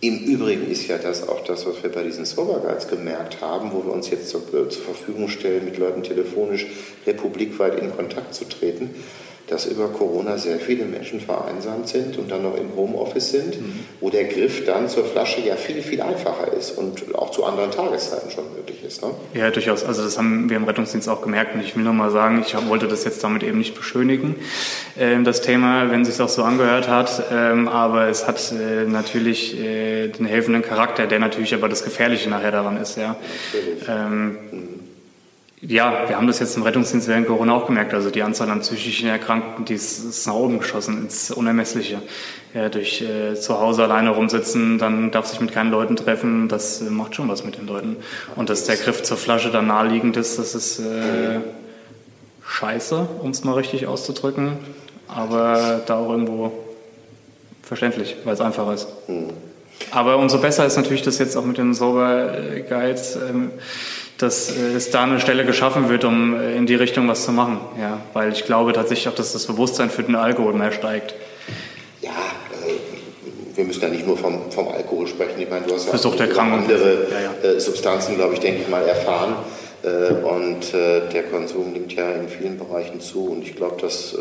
[0.00, 3.72] Im Übrigen ist ja das auch das, was wir bei diesen Sober Guides gemerkt haben,
[3.72, 6.66] wo wir uns jetzt zur, zur Verfügung stellen, mit Leuten telefonisch
[7.06, 8.90] republikweit in Kontakt zu treten
[9.48, 13.80] dass über Corona sehr viele Menschen vereinsamt sind und dann noch im Homeoffice sind, mhm.
[14.00, 17.70] wo der Griff dann zur Flasche ja viel, viel einfacher ist und auch zu anderen
[17.70, 19.02] Tageszeiten schon möglich ist.
[19.02, 19.10] Ne?
[19.34, 19.84] Ja, durchaus.
[19.84, 22.56] Also das haben wir im Rettungsdienst auch gemerkt und ich will nur mal sagen, ich
[22.68, 24.34] wollte das jetzt damit eben nicht beschönigen,
[24.96, 28.84] äh, das Thema, wenn es sich auch so angehört hat, ähm, aber es hat äh,
[28.84, 32.96] natürlich äh, den helfenden Charakter, der natürlich aber das Gefährliche nachher daran ist.
[32.96, 33.16] Ja.
[33.88, 34.85] Ähm, mhm
[35.62, 37.94] ja, wir haben das jetzt im Rettungsdienst während Corona auch gemerkt.
[37.94, 42.02] Also die Anzahl an psychischen Erkrankten, die ist, ist nach oben geschossen ins Unermessliche.
[42.52, 46.80] Ja, durch äh, zu Hause alleine rumsitzen, dann darf sich mit keinen Leuten treffen, das
[46.80, 47.96] äh, macht schon was mit den Leuten.
[48.34, 51.40] Und dass der Griff zur Flasche dann naheliegend ist, das ist äh,
[52.46, 54.58] scheiße, um es mal richtig auszudrücken.
[55.08, 56.52] Aber da auch irgendwo
[57.62, 58.88] verständlich, weil es einfacher ist.
[59.08, 59.30] Mhm.
[59.90, 62.32] Aber umso besser ist natürlich das jetzt auch mit den Sober
[62.68, 63.16] Guides.
[63.16, 63.50] Ähm,
[64.18, 67.32] dass äh, es da eine Stelle geschaffen wird, um äh, in die Richtung was zu
[67.32, 67.60] machen.
[67.80, 71.14] Ja, weil ich glaube tatsächlich auch, dass das Bewusstsein für den Alkohol mehr steigt.
[72.00, 75.40] Ja, äh, wir müssen ja nicht nur vom, vom Alkohol sprechen.
[75.40, 77.60] Ich meine, du hast ja auch andere ja, ja.
[77.60, 79.36] Substanzen, glaube ich, denke ich mal, erfahren.
[79.82, 83.26] Und der Konsum nimmt ja in vielen Bereichen zu.
[83.26, 84.16] Und ich glaube, dass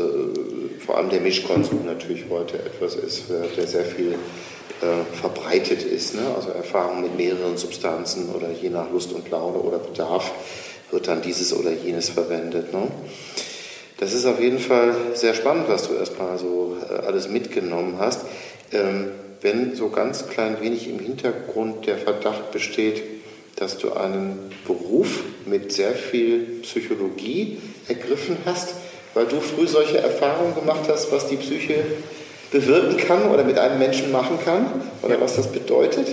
[0.86, 3.24] vor allem der Mischkonsum natürlich heute etwas ist,
[3.58, 4.14] der sehr viel
[4.82, 6.16] äh, verbreitet ist.
[6.16, 6.22] Ne?
[6.36, 10.32] Also Erfahrung mit mehreren Substanzen oder je nach Lust und Laune oder Bedarf
[10.92, 12.74] wird dann dieses oder jenes verwendet.
[12.74, 12.88] Ne?
[13.98, 18.22] Das ist auf jeden Fall sehr spannend, was du erstmal so äh, alles mitgenommen hast.
[18.72, 19.12] Ähm,
[19.42, 23.04] wenn so ganz klein wenig im Hintergrund der Verdacht besteht,
[23.56, 28.74] dass du einen Beruf mit sehr viel Psychologie ergriffen hast,
[29.14, 31.86] weil du früh solche Erfahrungen gemacht hast, was die Psyche
[32.52, 34.66] bewirken kann oder mit einem Menschen machen kann
[35.02, 36.08] oder was das bedeutet?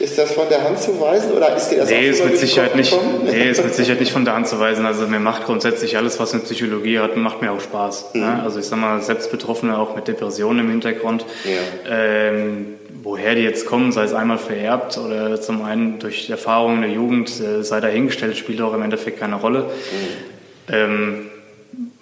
[0.00, 2.74] Ist das von der Hand zu weisen oder ist dir das nee, ist mit Sicherheit
[2.74, 4.86] nicht, Nee, ist mit Sicherheit nicht von der Hand zu weisen.
[4.86, 8.14] Also mir macht grundsätzlich alles, was mit Psychologie hat, macht mir auch Spaß.
[8.14, 8.20] Mhm.
[8.22, 8.42] Ne?
[8.42, 11.26] Also ich sag mal, selbst Betroffene auch mit Depressionen im Hintergrund.
[11.44, 11.92] Ja.
[11.94, 16.90] Ähm, woher die jetzt kommen, sei es einmal vererbt oder zum einen durch Erfahrungen der
[16.90, 19.64] Jugend, äh, sei dahingestellt, spielt auch im Endeffekt keine Rolle.
[19.64, 20.72] Mhm.
[20.72, 21.29] Ähm,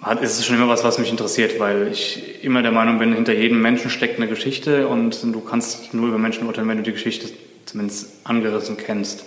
[0.01, 3.13] hat, ist es schon immer was, was mich interessiert, weil ich immer der Meinung bin,
[3.13, 6.83] hinter jedem Menschen steckt eine Geschichte und du kannst nur über Menschen urteilen, wenn du
[6.83, 7.27] die Geschichte
[7.65, 9.25] zumindest angerissen kennst.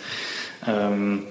[0.66, 1.24] Ähm,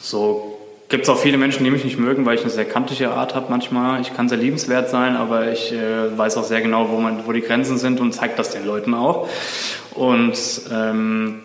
[0.00, 3.10] so gibt es auch viele Menschen, die mich nicht mögen, weil ich eine sehr kantige
[3.10, 4.00] Art habe manchmal.
[4.00, 7.32] Ich kann sehr liebenswert sein, aber ich äh, weiß auch sehr genau, wo, man, wo
[7.32, 9.28] die Grenzen sind und zeige das den Leuten auch.
[9.94, 10.38] Und
[10.72, 11.40] ähm,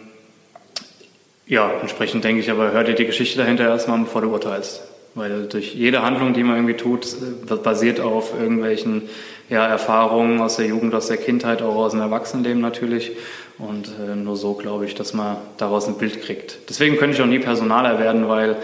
[1.48, 4.82] ja, entsprechend denke ich aber, hör dir die Geschichte dahinter erstmal, bevor du urteilst.
[5.14, 9.10] Weil durch jede Handlung, die man irgendwie tut, äh, basiert auf irgendwelchen
[9.50, 13.12] ja, Erfahrungen aus der Jugend, aus der Kindheit, auch aus dem Erwachsenenleben natürlich.
[13.58, 16.58] Und äh, nur so glaube ich, dass man daraus ein Bild kriegt.
[16.70, 18.56] Deswegen könnte ich auch nie Personaler werden, weil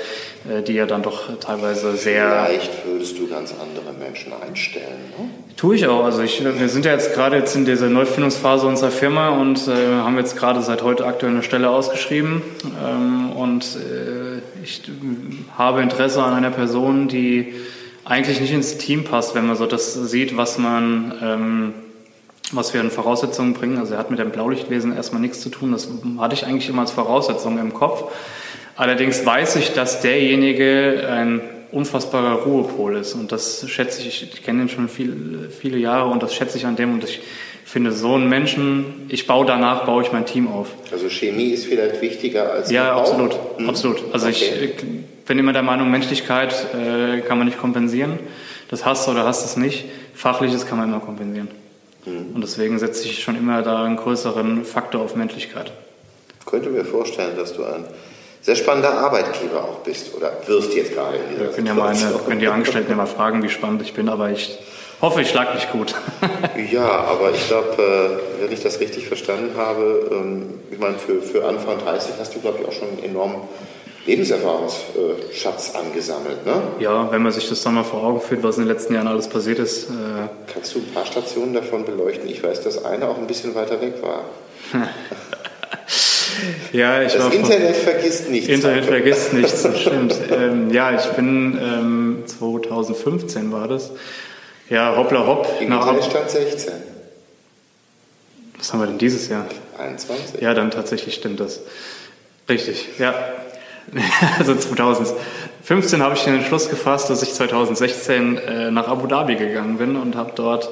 [0.49, 2.45] äh, die ja dann doch teilweise sehr.
[2.47, 5.11] Vielleicht würdest du ganz andere Menschen einstellen.
[5.19, 5.29] Ne?
[5.55, 6.03] Tue ich auch.
[6.03, 9.97] Also ich, wir sind ja jetzt gerade jetzt in dieser Neufindungsphase unserer Firma und äh,
[9.97, 12.41] haben jetzt gerade seit heute aktuell eine Stelle ausgeschrieben.
[12.83, 14.26] Ähm, und äh,
[14.67, 14.81] ich
[15.57, 17.53] habe Interesse an einer Person, die
[18.03, 21.73] eigentlich nicht ins Team passt, wenn man so das sieht, was man ähm,
[22.51, 23.77] was wir an Voraussetzungen bringen.
[23.77, 25.71] Also er hat mit dem Blaulichtwesen erstmal nichts zu tun.
[25.71, 28.11] Das hatte ich eigentlich immer als Voraussetzung im Kopf.
[28.75, 33.13] Allerdings weiß ich, dass derjenige ein unfassbarer Ruhepol ist.
[33.15, 36.65] Und das schätze ich, ich kenne ihn schon viel, viele Jahre und das schätze ich
[36.65, 36.93] an dem.
[36.93, 37.21] Und ich
[37.67, 40.69] finde so einen Menschen, ich baue danach, baue ich mein Team auf.
[40.89, 43.69] Also Chemie ist vielleicht wichtiger als Ja, absolut, hm.
[43.69, 44.03] absolut.
[44.13, 44.73] Also okay.
[44.77, 44.85] ich,
[45.25, 48.17] bin immer der Meinung, Menschlichkeit äh, kann man nicht kompensieren.
[48.69, 49.83] Das hast du oder hast es nicht.
[50.13, 51.49] Fachliches kann man immer kompensieren.
[52.05, 52.33] Mhm.
[52.33, 55.73] Und deswegen setze ich schon immer da einen größeren Faktor auf Menschlichkeit.
[56.39, 57.83] Ich könnte mir vorstellen, dass du ein
[58.41, 62.39] sehr spannender Arbeitgeber auch bist oder wirst jetzt gerade in dieser können ja meine, können
[62.39, 64.57] die Angestellten immer fragen, wie spannend ich bin, aber ich
[65.01, 65.93] hoffe, ich schlage mich gut.
[66.71, 71.21] ja, aber ich glaube, äh, wenn ich das richtig verstanden habe, ähm, ich meine, für,
[71.21, 73.41] für Anfang 30 hast du, glaube ich, auch schon einen enormen
[74.07, 76.61] Lebenserfahrungsschatz angesammelt, ne?
[76.79, 79.07] Ja, wenn man sich das dann mal vor Augen führt, was in den letzten Jahren
[79.07, 79.89] alles passiert ist.
[79.89, 82.29] Äh Kannst du ein paar Stationen davon beleuchten?
[82.29, 84.23] Ich weiß, dass eine auch ein bisschen weiter weg war.
[86.71, 88.47] ja, ich das war Internet vergisst nichts.
[88.47, 90.15] Internet vergisst nichts, das stimmt.
[90.31, 93.91] ähm, ja, ich bin ähm, 2015 war das.
[94.69, 95.47] Ja, hoppla hopp.
[95.67, 96.73] Nach Stand 16.
[98.57, 99.45] Was haben wir denn dieses Jahr?
[99.77, 100.41] 21.
[100.41, 101.61] Ja, dann tatsächlich stimmt das.
[102.49, 103.13] Richtig, ja.
[104.39, 104.55] also
[105.67, 109.97] 2015 habe ich den Entschluss gefasst, dass ich 2016 äh, nach Abu Dhabi gegangen bin
[109.97, 110.69] und habe dort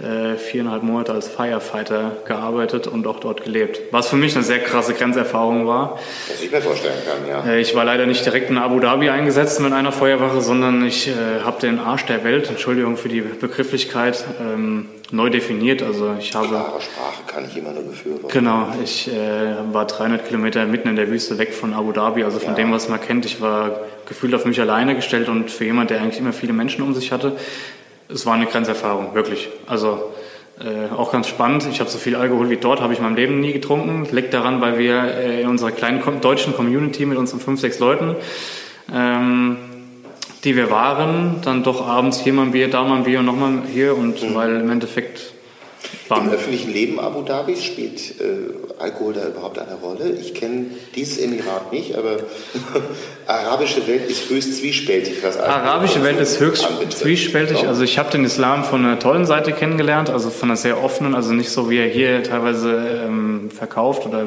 [0.00, 3.80] äh, viereinhalb Monate als Firefighter gearbeitet und auch dort gelebt.
[3.92, 6.00] Was für mich eine sehr krasse Grenzerfahrung war.
[6.28, 7.52] Was ich mir vorstellen kann, ja.
[7.52, 11.06] Äh, ich war leider nicht direkt in Abu Dhabi eingesetzt mit einer Feuerwache, sondern ich
[11.06, 11.12] äh,
[11.44, 15.82] habe den Arsch der Welt, Entschuldigung für die Begrifflichkeit, ähm, neu definiert.
[15.82, 18.28] Also ich habe klare Sprache kann ich immer nur befürworten.
[18.28, 22.38] Genau, ich äh, war 300 Kilometer mitten in der Wüste weg von Abu Dhabi, also
[22.38, 22.54] von ja.
[22.54, 23.24] dem, was man kennt.
[23.26, 26.82] Ich war gefühlt auf mich alleine gestellt und für jemand, der eigentlich immer viele Menschen
[26.82, 27.36] um sich hatte,
[28.08, 29.48] es war eine Grenzerfahrung, wirklich.
[29.66, 30.12] Also
[30.60, 31.66] äh, auch ganz spannend.
[31.70, 34.06] Ich habe so viel Alkohol wie dort, habe ich in meinem Leben nie getrunken.
[34.14, 38.16] Liegt daran, weil wir äh, in unserer kleinen deutschen Community mit unseren fünf, sechs Leuten,
[38.92, 39.56] ähm,
[40.44, 43.26] die wir waren, dann doch abends hier mal ein Bier, da mal ein Bier und
[43.26, 44.34] nochmal hier und mhm.
[44.34, 45.32] weil im Endeffekt
[46.10, 50.10] im öffentlichen Leben Abu Dhabis spielt äh, Alkohol da überhaupt eine Rolle?
[50.20, 52.16] Ich kenne dieses Emirat nicht, aber
[53.26, 55.22] arabische Welt ist höchst zwiespältig.
[55.22, 56.98] Was arabische Welt ist höchst anbetrifft.
[56.98, 57.66] zwiespältig.
[57.66, 61.14] Also ich habe den Islam von einer tollen Seite kennengelernt, also von einer sehr offenen,
[61.14, 64.26] also nicht so wie er hier teilweise ähm, verkauft oder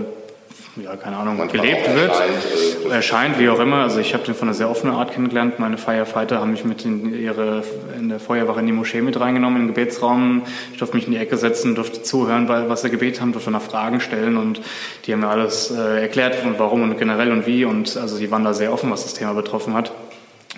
[0.83, 3.77] ja, keine Ahnung, Manchmal gelebt wird, erscheint, äh, erscheint, wie auch immer.
[3.77, 5.57] Also ich habe den von einer sehr offenen Art kennengelernt.
[5.59, 7.63] Meine Firefighter haben mich mit in ihre
[7.97, 10.43] in der Feuerwache in die Moschee mit reingenommen, in den Gebetsraum.
[10.73, 13.61] Ich durfte mich in die Ecke setzen, durfte zuhören, was sie gebet haben, durfte nach
[13.61, 14.61] Fragen stellen und
[15.05, 17.63] die haben mir alles äh, erklärt, und warum und generell und wie.
[17.63, 19.91] Und also die waren da sehr offen, was das Thema betroffen hat.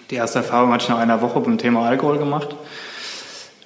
[0.09, 2.55] Die erste Erfahrung hatte ich nach einer Woche beim Thema Alkohol gemacht.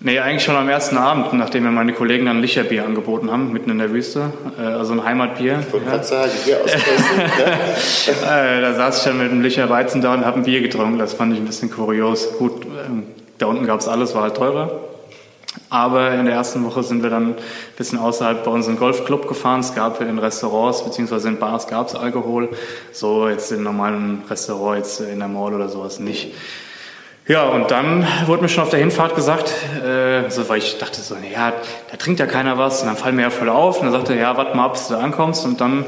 [0.03, 3.69] Nee, eigentlich schon am ersten Abend, nachdem mir meine Kollegen dann Licherbier angeboten haben, mitten
[3.69, 4.33] in der Wüste.
[4.59, 5.59] Äh, also ein Heimatbier.
[5.59, 8.23] Ich wollte gerade sagen, Bier aus Hessen.
[8.23, 10.97] äh, da saß ich dann mit einem Licherweizen da und habe ein Bier getrunken.
[10.97, 12.35] Das fand ich ein bisschen kurios.
[12.39, 13.03] Gut, ähm,
[13.37, 14.71] da unten gab es alles, war halt teurer.
[15.69, 17.35] Aber in der ersten Woche sind wir dann ein
[17.77, 19.59] bisschen außerhalb bei unserem Golfclub gefahren.
[19.59, 21.27] Es gab in Restaurants bzw.
[21.27, 22.49] in Bars gab es Alkohol.
[22.91, 26.33] So jetzt in normalen Restaurants, jetzt in der Mall oder sowas nicht.
[27.27, 29.53] Ja, und dann wurde mir schon auf der Hinfahrt gesagt,
[29.85, 31.53] äh, so, weil ich dachte so, ja,
[31.91, 33.79] da trinkt ja keiner was und dann fallen mir ja voll auf.
[33.79, 35.45] Und dann sagte er, ja, warte mal ab, bis du da ankommst.
[35.45, 35.85] Und dann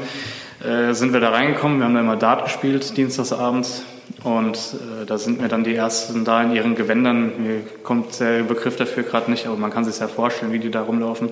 [0.64, 3.82] äh, sind wir da reingekommen, wir haben da immer Dart gespielt, dienstagsabends.
[4.22, 8.44] Und äh, da sind mir dann die Ersten da in ihren Gewändern, mir kommt der
[8.44, 11.30] Begriff dafür gerade nicht, aber man kann sich ja vorstellen, wie die da rumlaufen,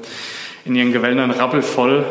[0.65, 2.05] in ihren Gewändern rappelvoll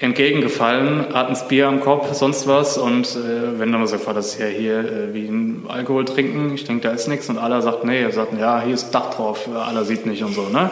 [0.00, 2.78] entgegengefallen, hatten Bier am Kopf, sonst was.
[2.78, 6.64] Und äh, wenn dann so war das ja hier äh, wie ein Alkohol trinken, ich
[6.64, 7.28] denke, da ist nichts.
[7.28, 10.34] Und aller sagt, nee, er sagt, ja, hier ist Dach drauf, aller sieht nicht und
[10.34, 10.42] so.
[10.48, 10.70] Ne?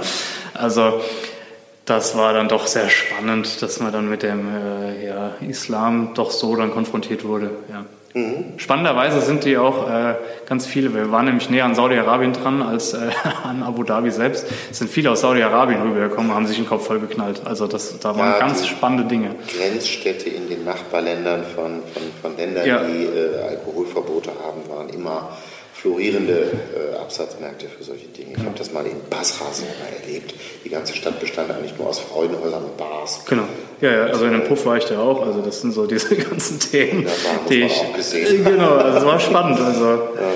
[0.55, 1.01] Also
[1.85, 6.31] das war dann doch sehr spannend, dass man dann mit dem äh, ja, Islam doch
[6.31, 7.51] so dann konfrontiert wurde.
[7.71, 7.85] Ja.
[8.17, 8.55] Mhm.
[8.57, 10.15] Spannenderweise sind die auch äh,
[10.47, 13.11] ganz viele, wir waren nämlich näher an Saudi-Arabien dran als äh,
[13.45, 14.47] an Abu Dhabi selbst.
[14.71, 17.43] Es sind viele aus Saudi-Arabien rübergekommen, haben sich den Kopf voll geknallt.
[17.45, 19.35] Also das, da waren ja, ganz spannende Dinge.
[19.55, 22.85] Grenzstädte in den Nachbarländern von, von, von Ländern, ja.
[22.85, 25.37] die äh, Alkoholverbote haben, waren immer
[25.87, 28.33] florierende äh, Absatzmärkte für solche Dinge.
[28.37, 30.35] Ich habe das mal in Basra so mal erlebt.
[30.65, 33.21] Die ganze Stadt bestand eigentlich nur aus Freudenhäusern und Bars.
[33.27, 33.45] Genau.
[33.81, 35.25] Ja, ja, also in einem Puff war ich da auch.
[35.25, 37.11] Also das sind so diese ganzen Themen, ja,
[37.49, 38.45] die ich auch gesehen.
[38.45, 39.61] Genau, also es war spannend.
[39.61, 39.85] Also.
[39.85, 40.33] Ja.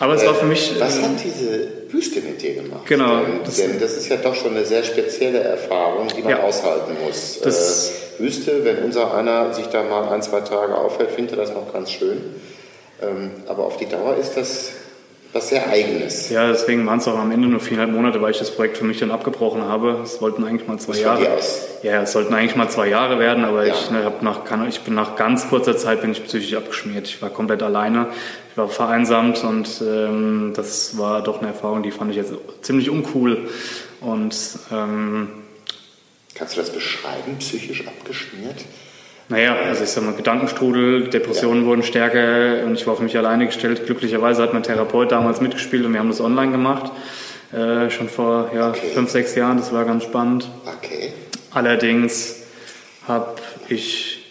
[0.00, 0.72] Aber es äh, war für mich.
[0.80, 2.86] Was hat diese Wüste mit dir gemacht?
[2.86, 3.18] Genau.
[3.18, 6.42] Denn das, denn das ist ja doch schon eine sehr spezielle Erfahrung, die man ja,
[6.42, 7.38] aushalten muss.
[7.42, 11.44] Das, äh, Wüste, wenn unser einer sich da mal ein, zwei Tage aufhält, findet er
[11.44, 12.18] das noch ganz schön.
[13.08, 14.72] Ähm, aber auf die Dauer ist das
[15.34, 16.30] was sehr Eigenes.
[16.30, 18.84] Ja, deswegen waren es auch am Ende nur viereinhalb Monate, weil ich das Projekt für
[18.84, 20.00] mich dann abgebrochen habe.
[20.04, 21.40] Es wollten eigentlich mal zwei das Jahre.
[21.82, 23.74] Ja, es sollten eigentlich mal zwei Jahre werden, aber ja.
[23.74, 27.08] ich, ne, hab nach, ich bin nach ganz kurzer Zeit bin ich psychisch abgeschmiert.
[27.08, 28.06] Ich war komplett alleine,
[28.52, 32.32] ich war vereinsamt und ähm, das war doch eine Erfahrung, die fand ich jetzt
[32.62, 33.48] ziemlich uncool.
[34.00, 34.36] Und
[34.70, 35.28] ähm,
[36.36, 38.60] kannst du das beschreiben, psychisch abgeschmiert?
[39.28, 41.66] Naja, also ich sag mal, Gedankenstrudel, Depressionen ja.
[41.66, 43.86] wurden stärker und ich war auf mich alleine gestellt.
[43.86, 46.92] Glücklicherweise hat mein Therapeut damals mitgespielt und wir haben das online gemacht.
[47.52, 48.90] Äh, schon vor ja, okay.
[48.92, 50.50] fünf, sechs Jahren, das war ganz spannend.
[50.66, 51.12] Okay.
[51.52, 52.42] Allerdings
[53.06, 53.36] habe
[53.68, 54.24] ich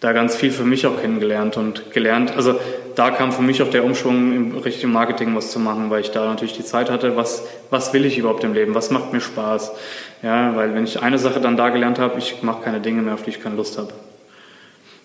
[0.00, 2.32] da ganz viel für mich auch kennengelernt und gelernt.
[2.34, 2.58] Also
[2.94, 6.10] da kam für mich auch der Umschwung im richtigen Marketing was zu machen, weil ich
[6.10, 9.20] da natürlich die Zeit hatte, was, was will ich überhaupt im Leben, was macht mir
[9.20, 9.72] Spaß.
[10.22, 13.14] Ja, weil wenn ich eine Sache dann da gelernt habe, ich mache keine Dinge mehr,
[13.14, 13.92] auf die ich keine Lust habe.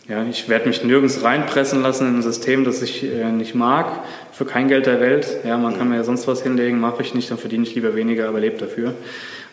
[0.08, 4.04] Ja, ich werde mich nirgends reinpressen lassen in ein System, das ich äh, nicht mag,
[4.32, 5.28] für kein Geld der Welt.
[5.46, 7.96] Ja, man kann mir ja sonst was hinlegen, mache ich nicht, dann verdiene ich lieber
[7.96, 8.96] weniger, aber lebe dafür.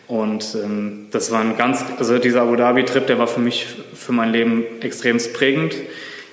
[0.07, 4.11] Und ähm, das war ein ganz, also dieser Abu Dhabi-Trip, der war für mich, für
[4.11, 5.75] mein Leben extremst prägend.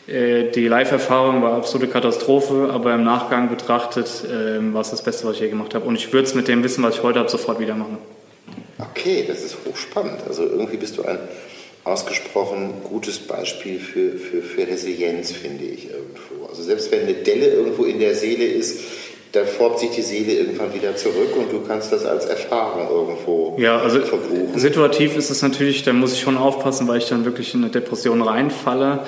[0.07, 5.27] Äh, die Live-Erfahrung war absolute Katastrophe, aber im Nachgang betrachtet äh, war es das Beste,
[5.27, 5.85] was ich je gemacht habe.
[5.85, 7.99] Und ich würde es mit dem Wissen, was ich heute habe, sofort wieder machen.
[8.79, 10.21] Okay, das ist hochspannend.
[10.27, 11.19] Also irgendwie bist du ein
[11.87, 16.47] ausgesprochen gutes Beispiel für, für, für Resilienz, finde ich irgendwo.
[16.49, 18.81] Also selbst wenn eine Delle irgendwo in der Seele ist,
[19.33, 23.57] dann formt sich die Seele irgendwann wieder zurück und du kannst das als Erfahrung irgendwo
[23.59, 24.59] ja, also verbuchen.
[24.59, 27.71] Situativ ist es natürlich, da muss ich schon aufpassen, weil ich dann wirklich in eine
[27.71, 29.01] Depression reinfalle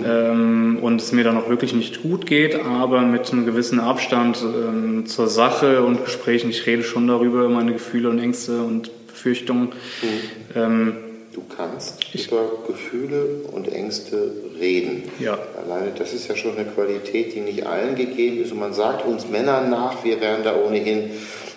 [0.00, 0.04] mhm.
[0.06, 4.42] ähm, und es mir dann auch wirklich nicht gut geht, aber mit einem gewissen Abstand
[4.42, 9.68] ähm, zur Sache und Gesprächen, ich rede schon darüber, meine Gefühle und Ängste und Befürchtungen.
[10.02, 10.56] Mhm.
[10.56, 10.96] Ähm,
[11.36, 15.02] Du kannst ich über Gefühle und Ängste reden.
[15.18, 15.36] Ja.
[15.62, 18.52] Alleine das ist ja schon eine Qualität, die nicht allen gegeben ist.
[18.52, 21.10] Und man sagt uns Männern nach, wir wären da ohnehin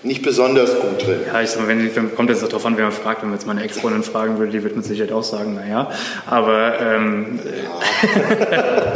[0.03, 1.21] nicht besonders gut drin.
[1.25, 3.21] Ja, ich sag mal, wenn, kommt jetzt darauf an, wer man fragt.
[3.21, 5.89] Wenn man jetzt meine Ex-Freundin fragen würde, die wird mit Sicherheit auch sagen, naja.
[6.25, 8.95] Aber ähm, ja.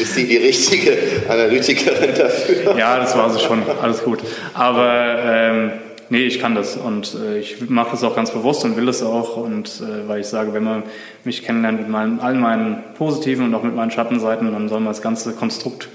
[0.02, 0.98] ist sie die richtige
[1.28, 2.76] Analytikerin dafür?
[2.76, 3.62] Ja, das war sie schon.
[3.80, 4.18] Alles gut.
[4.54, 5.70] Aber ähm,
[6.10, 9.02] Nee, ich kann das und äh, ich mache das auch ganz bewusst und will es
[9.02, 10.84] auch und äh, weil ich sage, wenn man
[11.24, 14.88] mich kennenlernt mit meinen, all meinen positiven und auch mit meinen Schattenseiten, dann soll man
[14.88, 15.88] das ganze Konstrukt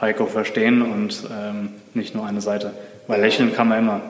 [0.00, 2.72] Heiko verstehen und ähm, nicht nur eine Seite,
[3.06, 4.00] weil lächeln kann man immer.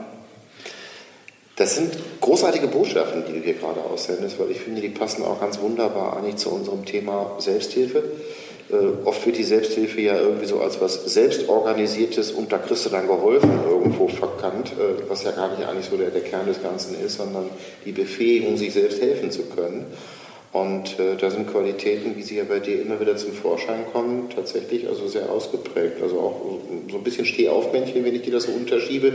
[1.56, 1.92] Das sind
[2.22, 6.16] großartige Botschaften, die du hier gerade aussendest, weil ich finde, die passen auch ganz wunderbar
[6.16, 8.02] eigentlich zu unserem Thema Selbsthilfe.
[8.72, 12.90] Äh, oft wird die Selbsthilfe ja irgendwie so als was Selbstorganisiertes und da kriegst du
[12.90, 16.62] dann geholfen irgendwo verkannt, äh, was ja gar nicht eigentlich so der, der Kern des
[16.62, 17.46] Ganzen ist, sondern
[17.84, 19.86] die Befähigung, sich selbst helfen zu können.
[20.52, 24.30] Und äh, da sind Qualitäten, wie sie ja bei dir immer wieder zum Vorschein kommen,
[24.34, 26.02] tatsächlich also sehr ausgeprägt.
[26.02, 26.40] Also auch
[26.90, 29.12] so ein bisschen Stehaufmännchen, wenn ich dir das so unterschiebe.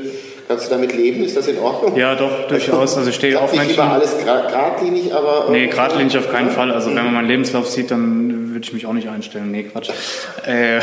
[0.47, 1.26] Kannst du damit leben?
[1.26, 1.97] Ist das in Ordnung?
[1.97, 2.95] Ja, doch, durchaus.
[2.95, 3.68] Also Stehaufmännchen.
[3.68, 5.49] Nicht immer alles geradlinig, aber...
[5.51, 6.72] Nee, geradlinig auf keinen Fall.
[6.72, 9.51] Also wenn man meinen Lebenslauf sieht, dann würde ich mich auch nicht einstellen.
[9.51, 9.91] Nee, Quatsch.
[10.45, 10.80] Äh.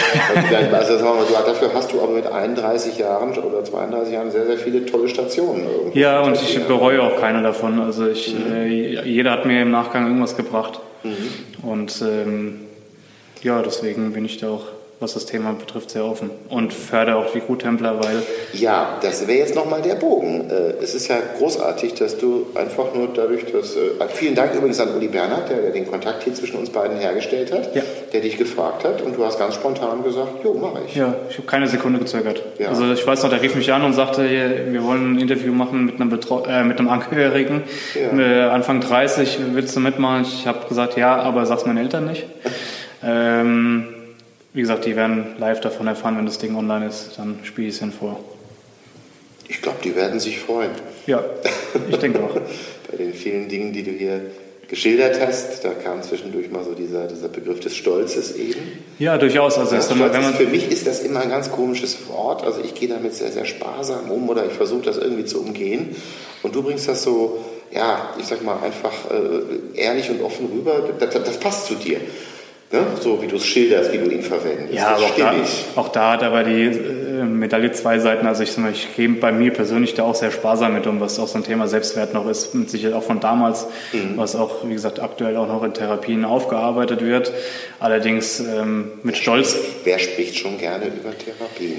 [0.73, 4.45] Also, sagen wir, mal, dafür hast du aber mit 31 Jahren oder 32 Jahren sehr,
[4.47, 5.67] sehr viele tolle Stationen.
[5.95, 7.81] Ja, und ich bereue auch keine davon.
[7.81, 8.53] Also ich, mhm.
[8.53, 8.67] äh,
[9.05, 10.81] jeder hat mir im Nachgang irgendwas gebracht.
[11.05, 11.69] Mhm.
[11.69, 12.61] Und ähm,
[13.43, 14.67] ja, deswegen bin ich da auch
[15.03, 18.23] was das Thema betrifft, sehr offen und fördere auch die Guttempler, weil...
[18.53, 20.49] Ja, das wäre jetzt nochmal der Bogen.
[20.49, 23.77] Äh, es ist ja großartig, dass du einfach nur dadurch, dass...
[23.77, 27.53] Äh, vielen Dank übrigens an Uli Bernhard, der den Kontakt hier zwischen uns beiden hergestellt
[27.53, 27.83] hat, ja.
[28.13, 30.95] der dich gefragt hat und du hast ganz spontan gesagt, jo, mache ich.
[30.95, 32.43] Ja, ich habe keine Sekunde gezögert.
[32.59, 32.69] Ja.
[32.69, 35.85] Also ich weiß noch, der rief mich an und sagte, wir wollen ein Interview machen
[35.85, 38.51] mit einem, Betreu äh, mit einem Angehörigen, ja.
[38.51, 40.23] Anfang 30, willst du mitmachen?
[40.23, 42.25] Ich habe gesagt, ja, aber sag's meinen Eltern nicht.
[43.05, 44.02] ähm,
[44.55, 47.19] wie gesagt, die werden live davon erfahren, wenn das Ding online ist.
[47.19, 48.21] Dann spiele ich es ihnen vor.
[49.49, 50.71] Ich glaube, die werden sich freuen.
[51.07, 51.25] Ja,
[51.89, 52.35] ich denke auch.
[52.91, 54.21] Bei den vielen Dingen, die du hier
[54.69, 58.61] geschildert hast, da kam zwischendurch mal so dieser, dieser Begriff des Stolzes eben.
[58.99, 59.59] Ja, durchaus.
[59.59, 62.43] Also ja, Stolz man für mich ist das immer ein ganz komisches Wort.
[62.43, 65.95] Also ich gehe damit sehr, sehr sparsam um oder ich versuche das irgendwie zu umgehen.
[66.43, 70.89] Und du bringst das so, ja, ich sag mal, einfach äh, ehrlich und offen rüber.
[70.99, 72.01] Das, das passt zu dir.
[72.73, 72.87] Ne?
[73.01, 74.73] So wie du es schilderst, wie du ihn verwendest.
[74.73, 75.35] Ja, aber auch da,
[75.77, 78.27] auch da, hat aber die äh, Medaille zwei Seiten.
[78.27, 81.29] Also ich, ich gehe bei mir persönlich da auch sehr sparsam mit um, was auch
[81.29, 84.17] so ein Thema Selbstwert noch ist, mit Sicherheit auch von damals, mhm.
[84.17, 87.31] was auch, wie gesagt, aktuell auch noch in Therapien aufgearbeitet wird.
[87.79, 89.55] Allerdings ähm, mit Stolz.
[89.85, 91.77] Wer spricht schon gerne über Therapien?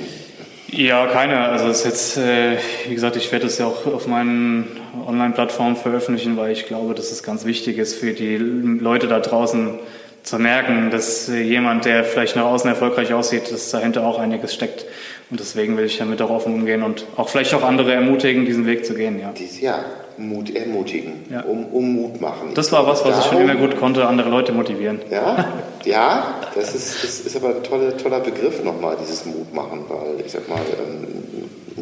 [0.67, 1.49] Ja, keiner.
[1.49, 4.67] Also es ist jetzt, äh, wie gesagt, ich werde es ja auch auf meinen
[5.07, 9.79] Online-Plattformen veröffentlichen, weil ich glaube, dass es ganz wichtig ist für die Leute da draußen,
[10.23, 14.85] zu merken, dass jemand, der vielleicht nach außen erfolgreich aussieht, dass dahinter auch einiges steckt.
[15.29, 18.65] Und deswegen will ich damit auch offen umgehen und auch vielleicht auch andere ermutigen, diesen
[18.65, 19.19] Weg zu gehen.
[19.19, 19.83] Ja, Dies, ja
[20.17, 21.41] Mut ermutigen, ja.
[21.41, 22.51] Um, um Mut machen.
[22.53, 25.01] Das war was, was Darum, ich schon immer gut konnte, andere Leute motivieren.
[25.09, 25.45] Ja,
[25.85, 30.23] ja das ist, das ist aber ein toller, toller Begriff nochmal, dieses Mut machen, weil
[30.25, 31.07] ich sag mal, ähm,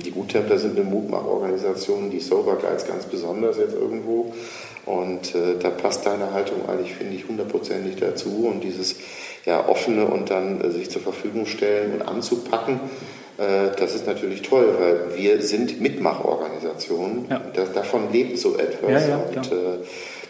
[0.02, 4.34] die Guttempler sind eine Mutmachorganisation, die Sober Guides ganz besonders jetzt irgendwo.
[4.86, 8.48] Und äh, da passt deine Haltung eigentlich, finde ich, hundertprozentig dazu.
[8.52, 8.96] Und dieses
[9.46, 12.80] ja, offene und dann äh, sich zur Verfügung stellen und anzupacken,
[13.38, 17.28] äh, das ist natürlich toll, weil wir sind Mitmachorganisationen.
[17.30, 17.42] Ja.
[17.54, 18.90] Das, davon lebt so etwas.
[18.90, 19.56] Ja, ja, und äh,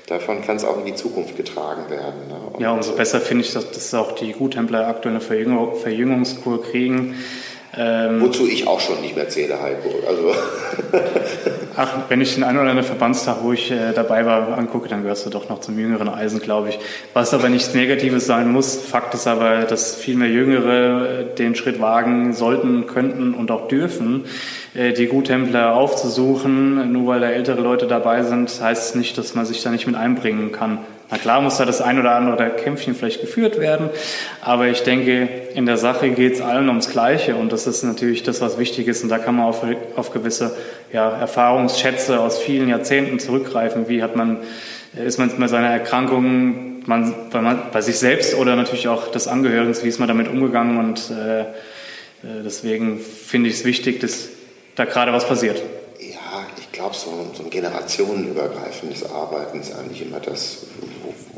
[0.07, 2.27] davon kann es auch in die Zukunft getragen werden.
[2.27, 2.59] Ne?
[2.59, 7.15] ja, umso besser finde ich, dass, dass auch die Guttempler aktuell eine Verjüngung, Verjüngungskur kriegen
[7.77, 9.89] ähm, Wozu ich auch schon nicht mehr zähle, Heiko.
[10.05, 10.35] Also.
[11.77, 15.03] Ach, wenn ich den einen oder anderen Verbandstag, wo ich äh, dabei war, angucke, dann
[15.03, 16.79] gehörst du doch noch zum jüngeren Eisen, glaube ich.
[17.13, 18.75] Was aber nichts Negatives sein muss.
[18.75, 23.69] Fakt ist aber, dass viel mehr Jüngere äh, den Schritt wagen sollten, könnten und auch
[23.69, 24.25] dürfen,
[24.73, 26.91] äh, die Guttempler aufzusuchen.
[26.91, 29.87] Nur weil da ältere Leute dabei sind, heißt es nicht, dass man sich da nicht
[29.87, 30.79] mit einbringen kann.
[31.11, 33.89] Na klar muss da das ein oder andere Kämpfchen vielleicht geführt werden,
[34.39, 38.23] aber ich denke, in der Sache geht es allen ums Gleiche und das ist natürlich
[38.23, 39.61] das, was wichtig ist und da kann man auf,
[39.97, 40.55] auf gewisse
[40.93, 43.89] ja, Erfahrungsschätze aus vielen Jahrzehnten zurückgreifen.
[43.89, 44.37] Wie hat man,
[44.93, 49.27] ist man mit seiner Erkrankung man, bei, man, bei sich selbst oder natürlich auch des
[49.27, 51.45] Angehörigen, wie ist man damit umgegangen und äh, äh
[52.45, 54.29] deswegen finde ich es wichtig, dass
[54.75, 55.61] da gerade was passiert
[56.81, 60.65] glaube, so, so, ein generationenübergreifendes Arbeiten ist eigentlich immer das,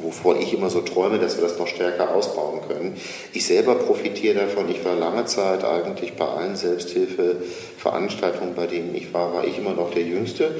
[0.03, 2.95] wovor ich immer so träume, dass wir das noch stärker ausbauen können.
[3.33, 4.69] Ich selber profitiere davon.
[4.69, 9.73] Ich war lange Zeit eigentlich bei allen Selbsthilfeveranstaltungen, bei denen ich war, war ich immer
[9.73, 10.51] noch der Jüngste.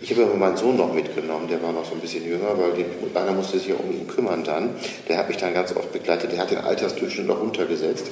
[0.00, 2.72] Ich habe aber meinen Sohn noch mitgenommen, der war noch so ein bisschen jünger, weil
[2.72, 4.74] den, einer musste sich ja um ihn kümmern dann.
[5.08, 8.08] Der hat mich dann ganz oft begleitet, der hat den Altersdurchschnitt noch runtergesetzt.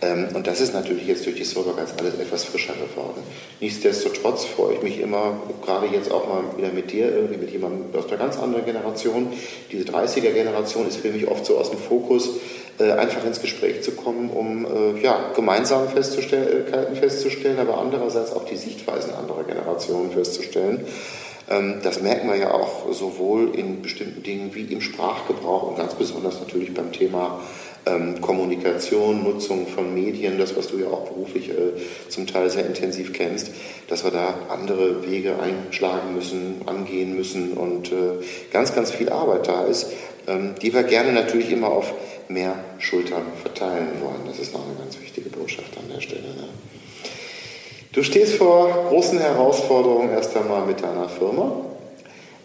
[0.00, 3.22] Ähm, und das ist natürlich jetzt durch die Soberguides alles etwas frischer geworden.
[3.60, 7.98] Nichtsdestotrotz freue ich mich immer, gerade jetzt auch mal wieder mit dir, irgendwie mit jemandem
[7.98, 9.32] aus einer ganz anderen Generation.
[9.72, 12.30] Diese 30er-Generation ist für mich oft so aus dem Fokus,
[12.78, 18.44] äh, einfach ins Gespräch zu kommen, um äh, ja, gemeinsame Festzustellen, festzustellen, aber andererseits auch
[18.44, 20.86] die Sichtweisen anderer Generationen festzustellen.
[21.50, 25.94] Ähm, das merken wir ja auch sowohl in bestimmten Dingen wie im Sprachgebrauch und ganz
[25.94, 27.40] besonders natürlich beim Thema
[27.86, 31.72] ähm, Kommunikation, Nutzung von Medien, das, was du ja auch beruflich äh,
[32.08, 33.50] zum Teil sehr intensiv kennst,
[33.88, 39.48] dass wir da andere Wege einschlagen müssen, angehen müssen und äh, ganz, ganz viel Arbeit
[39.48, 39.92] da ist,
[40.26, 41.94] ähm, die wir gerne natürlich immer auf
[42.28, 44.26] mehr Schultern verteilen wollen.
[44.26, 46.28] Das ist noch eine ganz wichtige Botschaft an der Stelle.
[46.28, 46.48] Ne?
[47.92, 51.64] Du stehst vor großen Herausforderungen erst einmal mit deiner Firma.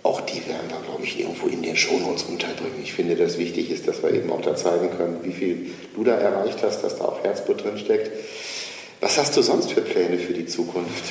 [0.01, 2.79] Auch die werden wir, glaube ich, irgendwo in den Shownotes unterbringen.
[2.81, 6.03] Ich finde, dass wichtig ist, dass wir eben auch da zeigen können, wie viel du
[6.03, 8.11] da erreicht hast, dass da auch Herzblut drin steckt.
[9.01, 11.03] Was hast du sonst für Pläne für die Zukunft?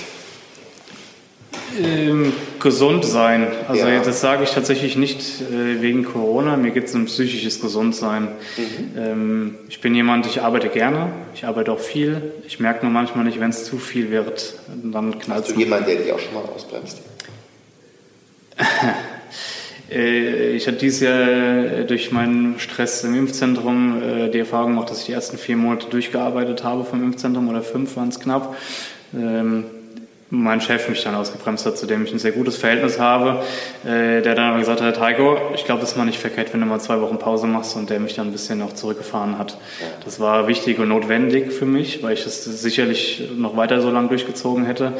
[1.80, 3.46] Ähm, gesund sein.
[3.68, 4.00] Also ja.
[4.00, 6.56] das sage ich tatsächlich nicht äh, wegen Corona.
[6.56, 8.28] Mir geht es um psychisches Gesundsein.
[8.56, 8.98] Mhm.
[8.98, 12.32] Ähm, ich bin jemand, ich arbeite gerne, ich arbeite auch viel.
[12.46, 15.56] Ich merke nur manchmal nicht, wenn es zu viel wird, dann knallt es.
[15.56, 17.00] Jemanden, der dich auch schon mal ausbremst?
[19.90, 24.90] Äh, ich hatte dieses Jahr äh, durch meinen Stress im Impfzentrum äh, die Erfahrung gemacht,
[24.90, 28.56] dass ich die ersten vier Monate durchgearbeitet habe vom Impfzentrum oder fünf waren es knapp.
[29.14, 29.64] Ähm,
[30.34, 33.42] mein Chef mich dann ausgebremst hat, zu dem ich ein sehr gutes Verhältnis habe,
[33.84, 36.66] der dann aber gesagt hat, Heiko, ich glaube, das ist mal nicht verkehrt, wenn du
[36.66, 39.58] mal zwei Wochen Pause machst und der mich dann ein bisschen auch zurückgefahren hat.
[40.06, 44.08] Das war wichtig und notwendig für mich, weil ich das sicherlich noch weiter so lange
[44.08, 44.94] durchgezogen hätte.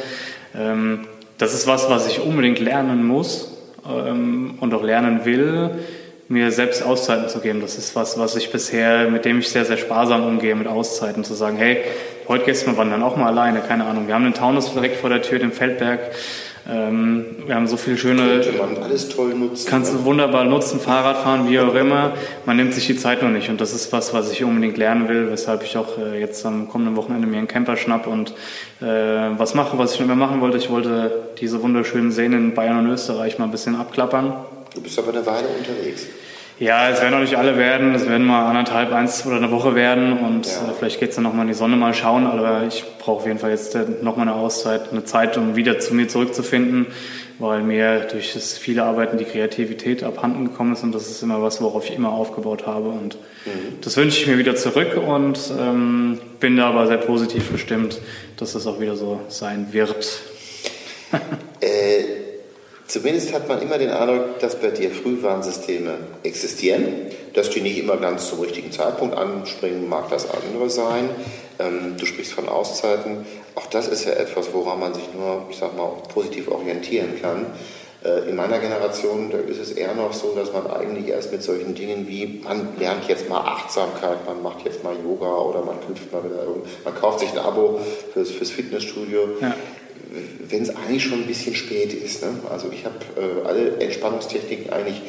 [0.55, 1.07] Ähm,
[1.39, 3.53] das ist was, was ich unbedingt lernen muss,
[3.89, 5.71] ähm, und auch lernen will,
[6.33, 7.61] mir selbst Auszeiten zu geben.
[7.61, 11.23] Das ist was, was ich bisher, mit dem ich sehr, sehr sparsam umgehe, mit Auszeiten
[11.23, 11.77] zu sagen, hey,
[12.27, 14.07] heute gehst du mal wandern, auch mal alleine, keine Ahnung.
[14.07, 15.99] Wir haben den Taunus direkt vor der Tür, den Feldberg.
[16.67, 18.39] Ähm, wir haben so viele schöne.
[18.39, 19.67] Könnte man alles toll nutzen.
[19.69, 22.13] Kannst du wunderbar nutzen, Fahrrad fahren, wie auch immer.
[22.45, 23.49] Man nimmt sich die Zeit noch nicht.
[23.49, 26.69] Und das ist was, was ich unbedingt lernen will, weshalb ich auch äh, jetzt am
[26.69, 28.31] kommenden Wochenende mir einen Camper schnapp und
[28.81, 28.85] äh,
[29.37, 30.57] was mache, was ich schon immer machen wollte.
[30.57, 34.33] Ich wollte diese wunderschönen Seen in Bayern und Österreich mal ein bisschen abklappern.
[34.73, 36.07] Du bist aber eine Weile unterwegs.
[36.59, 37.95] Ja, es werden noch nicht alle werden.
[37.95, 40.19] Es werden mal anderthalb, eins oder eine Woche werden.
[40.19, 40.51] Und ja.
[40.51, 42.27] äh, vielleicht geht's dann noch mal in die Sonne mal schauen.
[42.27, 45.55] Aber ich brauche auf jeden Fall jetzt äh, noch mal eine Auszeit, eine Zeit, um
[45.55, 46.87] wieder zu mir zurückzufinden,
[47.39, 50.83] weil mir durch das viele Arbeiten die Kreativität abhanden gekommen ist.
[50.83, 52.89] Und das ist immer was, worauf ich immer aufgebaut habe.
[52.89, 53.79] Und mhm.
[53.81, 57.99] das wünsche ich mir wieder zurück und ähm, bin da aber sehr positiv gestimmt,
[58.37, 60.21] dass das auch wieder so sein wird.
[61.59, 62.22] äh
[62.87, 67.97] Zumindest hat man immer den Eindruck, dass bei dir Frühwarnsysteme existieren, dass die nicht immer
[67.97, 71.09] ganz zum richtigen Zeitpunkt anspringen, mag das andere sein.
[71.59, 73.25] Ähm, du sprichst von Auszeiten.
[73.55, 77.45] Auch das ist ja etwas, woran man sich nur, ich sag mal, positiv orientieren kann.
[78.03, 81.75] Äh, in meiner Generation ist es eher noch so, dass man eigentlich erst mit solchen
[81.75, 86.11] Dingen wie, man lernt jetzt mal Achtsamkeit, man macht jetzt mal Yoga oder man knüpft
[86.11, 86.45] mal wieder,
[86.83, 87.79] man kauft sich ein Abo
[88.13, 89.21] fürs, fürs Fitnessstudio.
[89.39, 89.55] Ja
[90.49, 92.21] wenn es eigentlich schon ein bisschen spät ist.
[92.21, 92.29] Ne?
[92.49, 95.01] Also ich habe äh, alle Entspannungstechniken eigentlich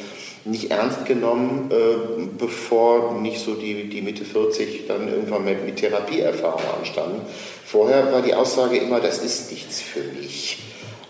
[0.44, 5.76] nicht ernst genommen, äh, bevor nicht so die, die Mitte 40 dann irgendwann mit, mit
[5.76, 7.22] Therapieerfahrung anstanden.
[7.64, 10.58] Vorher war die Aussage immer, das ist nichts für mich.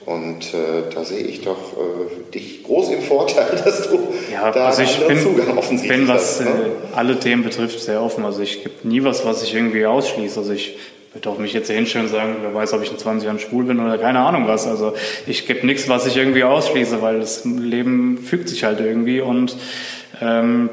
[0.07, 3.99] Und äh, da sehe ich doch äh, dich groß im Vorteil, dass du
[4.31, 6.51] ja, da also ich bin, Zugang offensichtlich bin, was hast, ne?
[6.51, 8.25] Äh, alle Themen betrifft, sehr offen.
[8.25, 10.39] Also ich gibt nie was, was ich irgendwie ausschließe.
[10.39, 10.77] Also ich
[11.15, 13.65] würde auch mich jetzt hinstellen und sagen, wer weiß, ob ich in 20 Jahren schwul
[13.65, 14.67] bin oder keine Ahnung was.
[14.67, 14.95] Also
[15.27, 19.57] ich gebe nichts, was ich irgendwie ausschließe, weil das Leben fügt sich halt irgendwie und
[20.21, 20.71] ähm,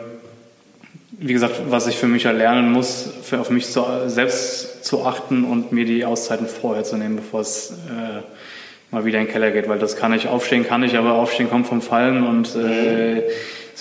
[1.12, 5.44] wie gesagt, was ich für mich erlernen muss, für auf mich zu, selbst zu achten
[5.44, 8.22] und mir die Auszeiten vorher zu nehmen, bevor es äh,
[8.90, 11.50] mal wieder in den Keller geht, weil das kann ich aufstehen, kann ich, aber aufstehen
[11.50, 13.22] kommt vom Fallen und äh,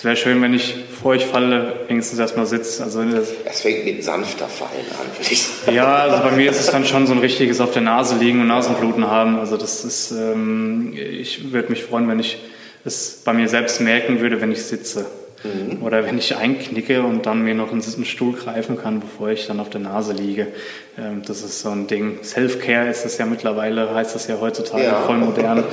[0.01, 2.83] es wäre schön, wenn ich, bevor ich falle, wenigstens erstmal sitze.
[2.83, 3.03] Also
[3.45, 5.75] es fängt mit sanfter Fallen an, würde ich sagen.
[5.75, 8.41] Ja, also bei mir ist es dann schon so ein richtiges auf der Nase liegen
[8.41, 9.37] und Nasenbluten haben.
[9.37, 12.39] Also das ist, ähm, ich würde mich freuen, wenn ich
[12.83, 15.05] es bei mir selbst merken würde, wenn ich sitze.
[15.43, 15.83] Mhm.
[15.83, 19.59] Oder wenn ich einknicke und dann mir noch einen Stuhl greifen kann, bevor ich dann
[19.59, 20.47] auf der Nase liege.
[20.97, 22.19] Ähm, das ist so ein Ding.
[22.23, 25.01] Self-Care ist es ja mittlerweile, heißt das ja heutzutage ja.
[25.01, 25.63] voll modern.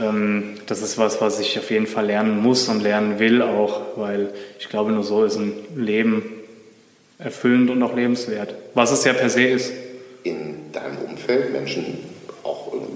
[0.00, 3.80] Ähm, das ist was, was ich auf jeden Fall lernen muss und lernen will auch,
[3.96, 6.22] weil ich glaube, nur so ist ein Leben
[7.18, 8.54] erfüllend und auch lebenswert.
[8.74, 9.72] Was es ja per se ist.
[10.22, 11.98] In deinem Umfeld Menschen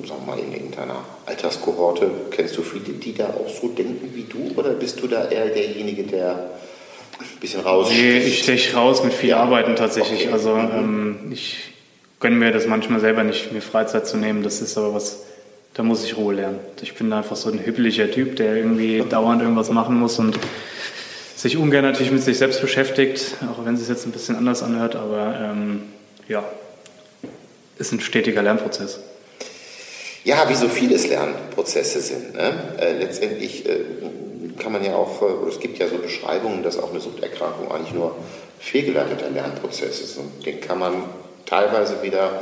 [0.07, 4.11] sagen wir mal, in, in deiner Alterskohorte, kennst du viele, die da auch so denken
[4.15, 6.51] wie du oder bist du da eher derjenige, der
[7.19, 7.89] ein bisschen raus?
[7.91, 9.39] Nee, ich steche raus mit viel ja.
[9.39, 10.25] Arbeiten tatsächlich.
[10.25, 10.33] Okay.
[10.33, 10.71] Also mhm.
[10.75, 11.59] ähm, ich
[12.21, 14.43] gönne mir das manchmal selber nicht, mir Freizeit zu nehmen.
[14.43, 15.25] Das ist aber was,
[15.75, 16.61] da muss ich Ruhe lernen.
[16.81, 20.39] Ich bin einfach so ein hüppeliger Typ, der irgendwie dauernd irgendwas machen muss und
[21.37, 24.63] sich ungern natürlich mit sich selbst beschäftigt, auch wenn es sich jetzt ein bisschen anders
[24.63, 25.83] anhört, aber ähm,
[26.29, 26.45] ja,
[27.79, 29.01] ist ein stetiger Lernprozess.
[30.25, 32.35] Ja, wie so vieles Lernprozesse sind.
[32.35, 32.53] Ne?
[32.79, 33.81] Äh, letztendlich äh,
[34.59, 37.71] kann man ja auch, äh, oder es gibt ja so Beschreibungen, dass auch eine Suchterkrankung
[37.73, 38.15] eigentlich nur
[38.61, 40.19] fehlgeleiteter Lernprozess ist.
[40.19, 41.05] Und den kann man
[41.45, 42.41] teilweise wieder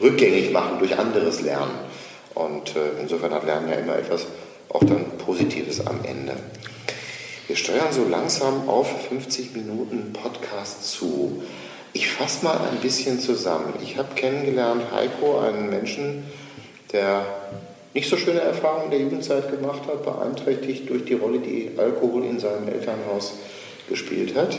[0.00, 1.74] rückgängig machen durch anderes Lernen.
[2.34, 4.26] Und äh, insofern hat Lernen ja immer etwas
[4.68, 6.34] auch dann Positives am Ende.
[7.48, 11.42] Wir steuern so langsam auf 50 Minuten Podcast zu.
[11.92, 13.74] Ich fasse mal ein bisschen zusammen.
[13.82, 16.24] Ich habe kennengelernt Heiko, einen Menschen,
[16.92, 17.26] der
[17.94, 22.38] nicht so schöne Erfahrungen der Jugendzeit gemacht hat, beeinträchtigt durch die Rolle, die Alkohol in
[22.38, 23.34] seinem Elternhaus
[23.88, 24.58] gespielt hat.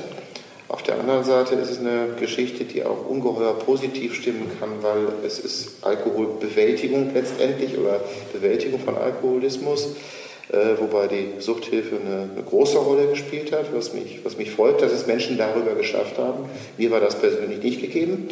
[0.70, 5.26] Auf der anderen Seite ist es eine Geschichte, die auch ungeheuer positiv stimmen kann, weil
[5.26, 8.02] es ist Alkoholbewältigung letztendlich oder
[8.34, 9.96] Bewältigung von Alkoholismus,
[10.52, 14.82] äh, wobei die Suchthilfe eine, eine, große Rolle gespielt hat, was mich, was mich freut,
[14.82, 16.46] dass es Menschen darüber geschafft haben.
[16.78, 18.28] Mir war das persönlich nicht gegeben.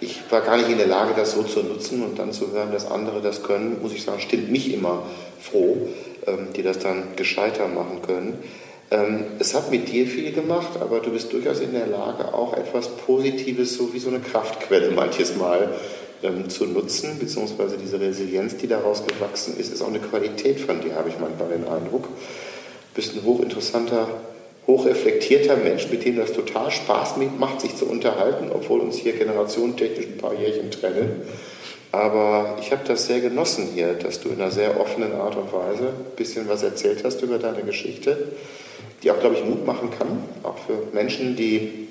[0.00, 2.70] Ich war gar nicht in der Lage, das so zu nutzen und dann zu hören,
[2.72, 5.02] dass andere das können, muss ich sagen, stimmt mich immer
[5.40, 5.88] froh,
[6.26, 8.38] ähm, die das dann gescheiter machen können.
[8.90, 12.56] Ähm, es hat mit dir viel gemacht, aber du bist durchaus in der Lage, auch
[12.56, 15.74] etwas Positives, so wie so eine Kraftquelle manches Mal
[16.22, 20.80] ähm, zu nutzen, beziehungsweise diese Resilienz, die daraus gewachsen ist, ist auch eine Qualität von
[20.80, 22.04] dir, habe ich manchmal den Eindruck.
[22.04, 24.08] Du bist ein hochinteressanter,
[24.66, 30.06] hochreflektierter Mensch, mit dem das total Spaß macht, sich zu unterhalten, obwohl uns hier generationentechnisch
[30.06, 31.22] ein paar Jährchen trennen.
[31.92, 35.52] Aber ich habe das sehr genossen hier, dass du in einer sehr offenen Art und
[35.52, 38.32] Weise ein bisschen was erzählt hast über deine Geschichte,
[39.02, 41.86] die auch, glaube ich, Mut machen kann, auch für Menschen, die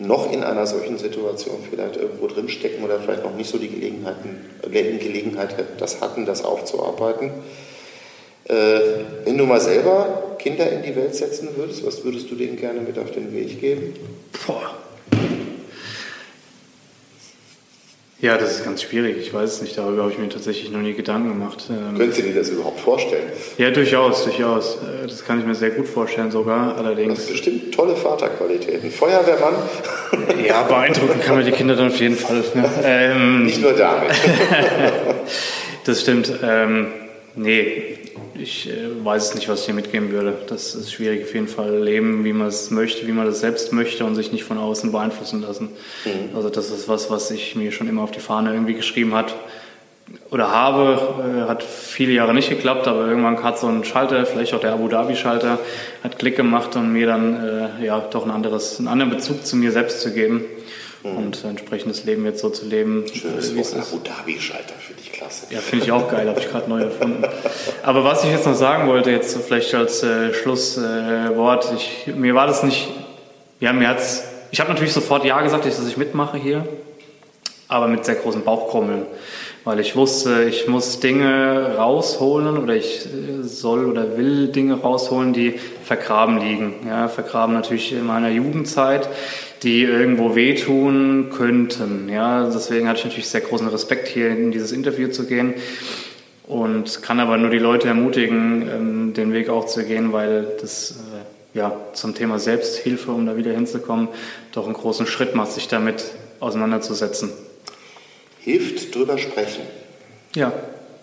[0.00, 4.46] noch in einer solchen Situation vielleicht irgendwo drinstecken oder vielleicht noch nicht so die Gelegenheiten,
[4.62, 7.30] Gelegenheit das hatten, das aufzuarbeiten.
[8.50, 8.80] Äh,
[9.24, 12.80] wenn du mal selber Kinder in die Welt setzen würdest, was würdest du denen gerne
[12.80, 13.94] mit auf den Weg geben?
[14.44, 14.74] Boah.
[18.20, 19.16] Ja, das ist ganz schwierig.
[19.18, 19.78] Ich weiß es nicht.
[19.78, 21.70] Darüber habe ich mir tatsächlich noch nie Gedanken gemacht.
[21.70, 23.32] Ähm, Können Sie dir das überhaupt vorstellen?
[23.56, 24.76] Ja, durchaus, durchaus.
[24.76, 26.76] Äh, das kann ich mir sehr gut vorstellen sogar.
[26.76, 27.14] Allerdings.
[27.14, 28.90] Das sind bestimmt tolle Vaterqualitäten.
[28.90, 29.54] Feuerwehrmann.
[30.46, 32.42] Ja, beeindrucken kann man die Kinder dann auf jeden Fall.
[32.54, 32.68] Ne?
[32.82, 34.10] Ähm, nicht nur damit.
[35.84, 36.32] das stimmt.
[36.42, 36.88] Ähm,
[37.36, 37.99] nee,
[38.40, 40.38] ich äh, weiß nicht, was ich hier mitgeben würde.
[40.48, 41.82] Das ist schwierig auf jeden Fall.
[41.82, 44.92] Leben, wie man es möchte, wie man das selbst möchte und sich nicht von außen
[44.92, 45.70] beeinflussen lassen.
[46.04, 46.34] Mhm.
[46.34, 49.34] Also das ist was, was ich mir schon immer auf die Fahne irgendwie geschrieben hat
[50.30, 51.44] oder habe.
[51.44, 54.72] Äh, hat viele Jahre nicht geklappt, aber irgendwann hat so ein Schalter, vielleicht auch der
[54.72, 55.58] Abu Dhabi-Schalter,
[56.02, 59.56] hat Klick gemacht und mir dann äh, ja doch ein anderes, einen anderen Bezug zu
[59.56, 60.44] mir selbst zu geben.
[61.02, 61.16] Mhm.
[61.16, 63.04] Und entsprechendes Leben jetzt so zu leben.
[63.12, 64.99] Schönes Wort, Abu Dhabi-Schalter, finde ich
[65.30, 65.46] klasse.
[65.50, 67.24] Ja, finde ich auch geil, habe ich gerade neu erfunden.
[67.82, 71.72] Aber was ich jetzt noch sagen wollte, jetzt vielleicht als äh, Schlusswort,
[72.06, 72.88] äh, mir war das nicht,
[73.60, 76.66] ja, mir hat's, ich habe natürlich sofort Ja gesagt, dass ich mitmache hier,
[77.68, 79.06] aber mit sehr großen Bauchkrummeln
[79.64, 85.32] weil ich wusste, ich muss Dinge rausholen oder ich äh, soll oder will Dinge rausholen,
[85.32, 85.54] die
[85.84, 86.74] vergraben liegen.
[86.86, 89.08] Ja, vergraben natürlich in meiner Jugendzeit,
[89.62, 92.08] die irgendwo wehtun könnten.
[92.08, 95.54] Ja, deswegen hatte ich natürlich sehr großen Respekt, hier in dieses Interview zu gehen
[96.46, 100.92] und kann aber nur die Leute ermutigen, ähm, den Weg auch zu gehen, weil das
[100.92, 104.08] äh, ja, zum Thema Selbsthilfe, um da wieder hinzukommen,
[104.52, 106.04] doch einen großen Schritt macht, sich damit
[106.38, 107.30] auseinanderzusetzen
[108.40, 109.62] hilft drüber sprechen.
[110.34, 110.52] Ja.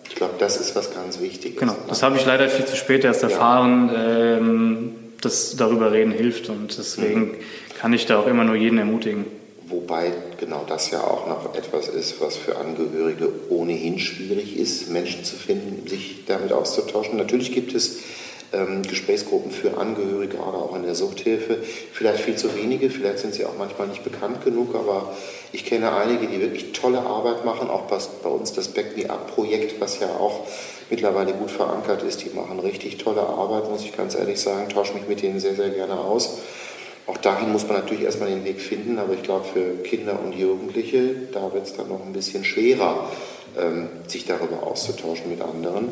[0.10, 1.60] Ich glaube, das ist was ganz Wichtiges.
[1.60, 4.38] Genau, das habe ich leider viel zu spät erst erfahren, ja.
[4.38, 7.36] ähm, dass darüber reden hilft und deswegen mhm.
[7.80, 9.26] kann ich da auch immer nur jeden ermutigen.
[9.68, 15.26] Wobei genau das ja auch noch etwas ist, was für Angehörige ohnehin schwierig ist, Menschen
[15.26, 17.18] zu finden, sich damit auszutauschen.
[17.18, 18.00] Natürlich gibt es
[18.54, 21.58] ähm, Gesprächsgruppen für Angehörige, gerade auch in der Suchthilfe.
[21.92, 25.14] Vielleicht viel zu wenige, vielleicht sind sie auch manchmal nicht bekannt genug, aber
[25.52, 29.34] ich kenne einige, die wirklich tolle Arbeit machen, auch bei uns das Back Me Up
[29.34, 30.48] Projekt, was ja auch
[30.90, 34.94] mittlerweile gut verankert ist, die machen richtig tolle Arbeit, muss ich ganz ehrlich sagen, tausche
[34.94, 36.40] mich mit denen sehr, sehr gerne aus.
[37.08, 40.34] Auch dahin muss man natürlich erstmal den Weg finden, aber ich glaube, für Kinder und
[40.34, 43.10] Jugendliche, da wird es dann noch ein bisschen schwerer,
[43.58, 45.90] ähm, sich darüber auszutauschen mit anderen.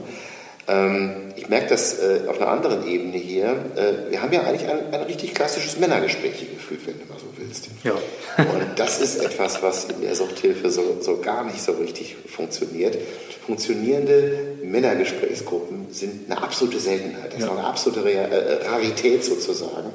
[0.68, 3.50] Ähm, ich merke das äh, auf einer anderen Ebene hier.
[3.76, 7.20] Äh, wir haben ja eigentlich ein, ein richtig klassisches Männergespräch hier geführt, wenn du mal
[7.20, 7.68] so willst.
[7.84, 7.94] Ja.
[8.44, 12.98] Und das ist etwas, was in der Suchthilfe so, so gar nicht so richtig funktioniert.
[13.46, 17.34] Funktionierende Männergesprächsgruppen sind eine absolute Seltenheit.
[17.34, 17.46] Das ja.
[17.46, 19.94] ist eine absolute äh, Rarität sozusagen.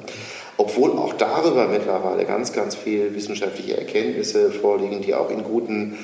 [0.55, 5.97] Obwohl auch darüber mittlerweile ganz, ganz viele wissenschaftliche Erkenntnisse vorliegen, die auch in guten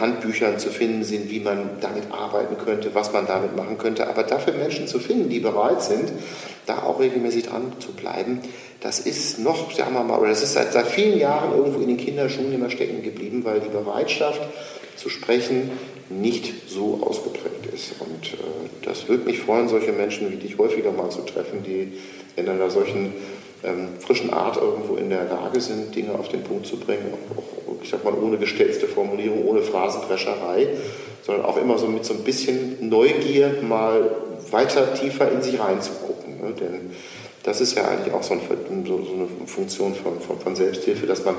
[0.00, 4.08] Handbüchern zu finden sind, wie man damit arbeiten könnte, was man damit machen könnte.
[4.08, 6.12] Aber dafür Menschen zu finden, die bereit sind,
[6.66, 8.40] da auch regelmäßig dran zu bleiben,
[8.80, 11.88] das ist noch, sagen wir mal, oder das ist seit, seit vielen Jahren irgendwo in
[11.88, 14.42] den Kinderschuhen immer stecken geblieben, weil die Bereitschaft
[14.96, 15.70] zu sprechen
[16.10, 17.94] nicht so ausgeprägt ist.
[18.00, 18.36] Und äh,
[18.82, 21.92] das würde mich freuen, solche Menschen wie dich häufiger mal zu treffen, die
[22.36, 23.14] in einer solchen
[23.64, 27.82] ähm, frischen Art irgendwo in der Lage sind, Dinge auf den Punkt zu bringen, auch,
[27.82, 30.68] ich sag mal, ohne gestelzte Formulierung, ohne Phrasenprescherei,
[31.22, 34.10] sondern auch immer so mit so ein bisschen Neugier mal
[34.50, 36.40] weiter tiefer in sich reinzugucken.
[36.40, 36.52] Ne?
[36.58, 36.90] Denn
[37.42, 38.40] das ist ja eigentlich auch so, ein,
[38.86, 41.34] so eine Funktion von, von, von, Selbsthilfe, dass man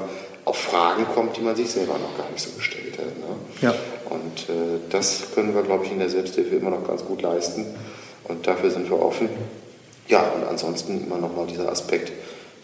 [0.45, 3.05] auf Fragen kommt, die man sich selber noch gar nicht so gestellt hat.
[3.05, 3.35] Ne?
[3.61, 3.75] Ja.
[4.09, 7.65] Und äh, das können wir, glaube ich, in der Selbsthilfe immer noch ganz gut leisten.
[8.27, 9.29] Und dafür sind wir offen.
[10.07, 12.11] Ja, und ansonsten immer nochmal dieser Aspekt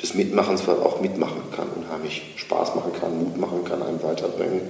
[0.02, 4.62] des Mitmachens, was auch mitmachen kann, unheimlich Spaß machen kann, Mut machen kann, einem weiterbringen.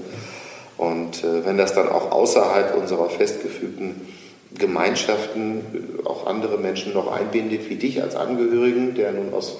[0.77, 4.07] Und äh, wenn das dann auch außerhalb unserer festgefügten
[4.57, 9.57] Gemeinschaften auch andere Menschen noch einbindet, wie dich als Angehörigen, der nun aus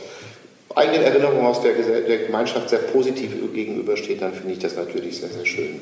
[0.76, 5.30] eigenen Erinnerungen aus der, der Gemeinschaft sehr positiv gegenübersteht, dann finde ich das natürlich sehr,
[5.30, 5.82] sehr schön.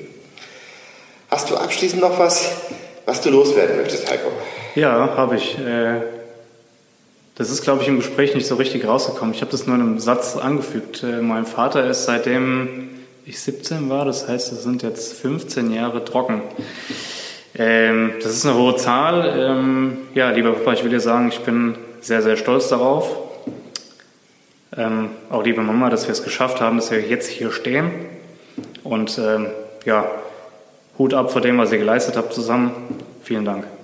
[1.29, 2.51] Hast du abschließend noch was,
[3.05, 4.31] was du loswerden möchtest, Heiko?
[4.75, 5.57] Ja, habe ich.
[5.59, 6.18] Äh,
[7.39, 9.33] das ist, glaube ich, im Gespräch nicht so richtig rausgekommen.
[9.33, 11.03] Ich habe das nur in einem Satz angefügt.
[11.03, 12.89] Äh, mein Vater ist seitdem
[13.25, 16.41] ich 17 war, das heißt, es sind jetzt 15 Jahre trocken.
[17.55, 19.33] Ähm, das ist eine hohe Zahl.
[19.37, 23.09] Ähm, ja, lieber Papa, ich will dir sagen, ich bin sehr, sehr stolz darauf.
[24.75, 27.89] Ähm, auch liebe Mama, dass wir es geschafft haben, dass wir jetzt hier stehen.
[28.83, 29.47] Und ähm,
[29.85, 30.11] ja,
[30.97, 32.71] Hut ab vor dem, was ihr geleistet habt zusammen.
[33.23, 33.78] Vielen Dank.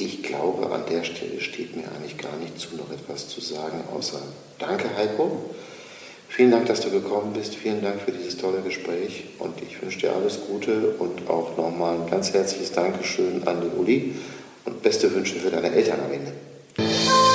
[0.00, 3.84] Ich glaube, an der Stelle steht mir eigentlich gar nicht zu, noch etwas zu sagen,
[3.94, 4.22] außer
[4.58, 5.50] Danke, Heiko.
[6.28, 7.54] Vielen Dank, dass du gekommen bist.
[7.54, 9.24] Vielen Dank für dieses tolle Gespräch.
[9.38, 13.72] Und ich wünsche dir alles Gute und auch nochmal ein ganz herzliches Dankeschön an den
[13.72, 14.14] Uli
[14.64, 16.32] und beste Wünsche für deine Eltern am Ende.
[16.78, 17.30] Oh,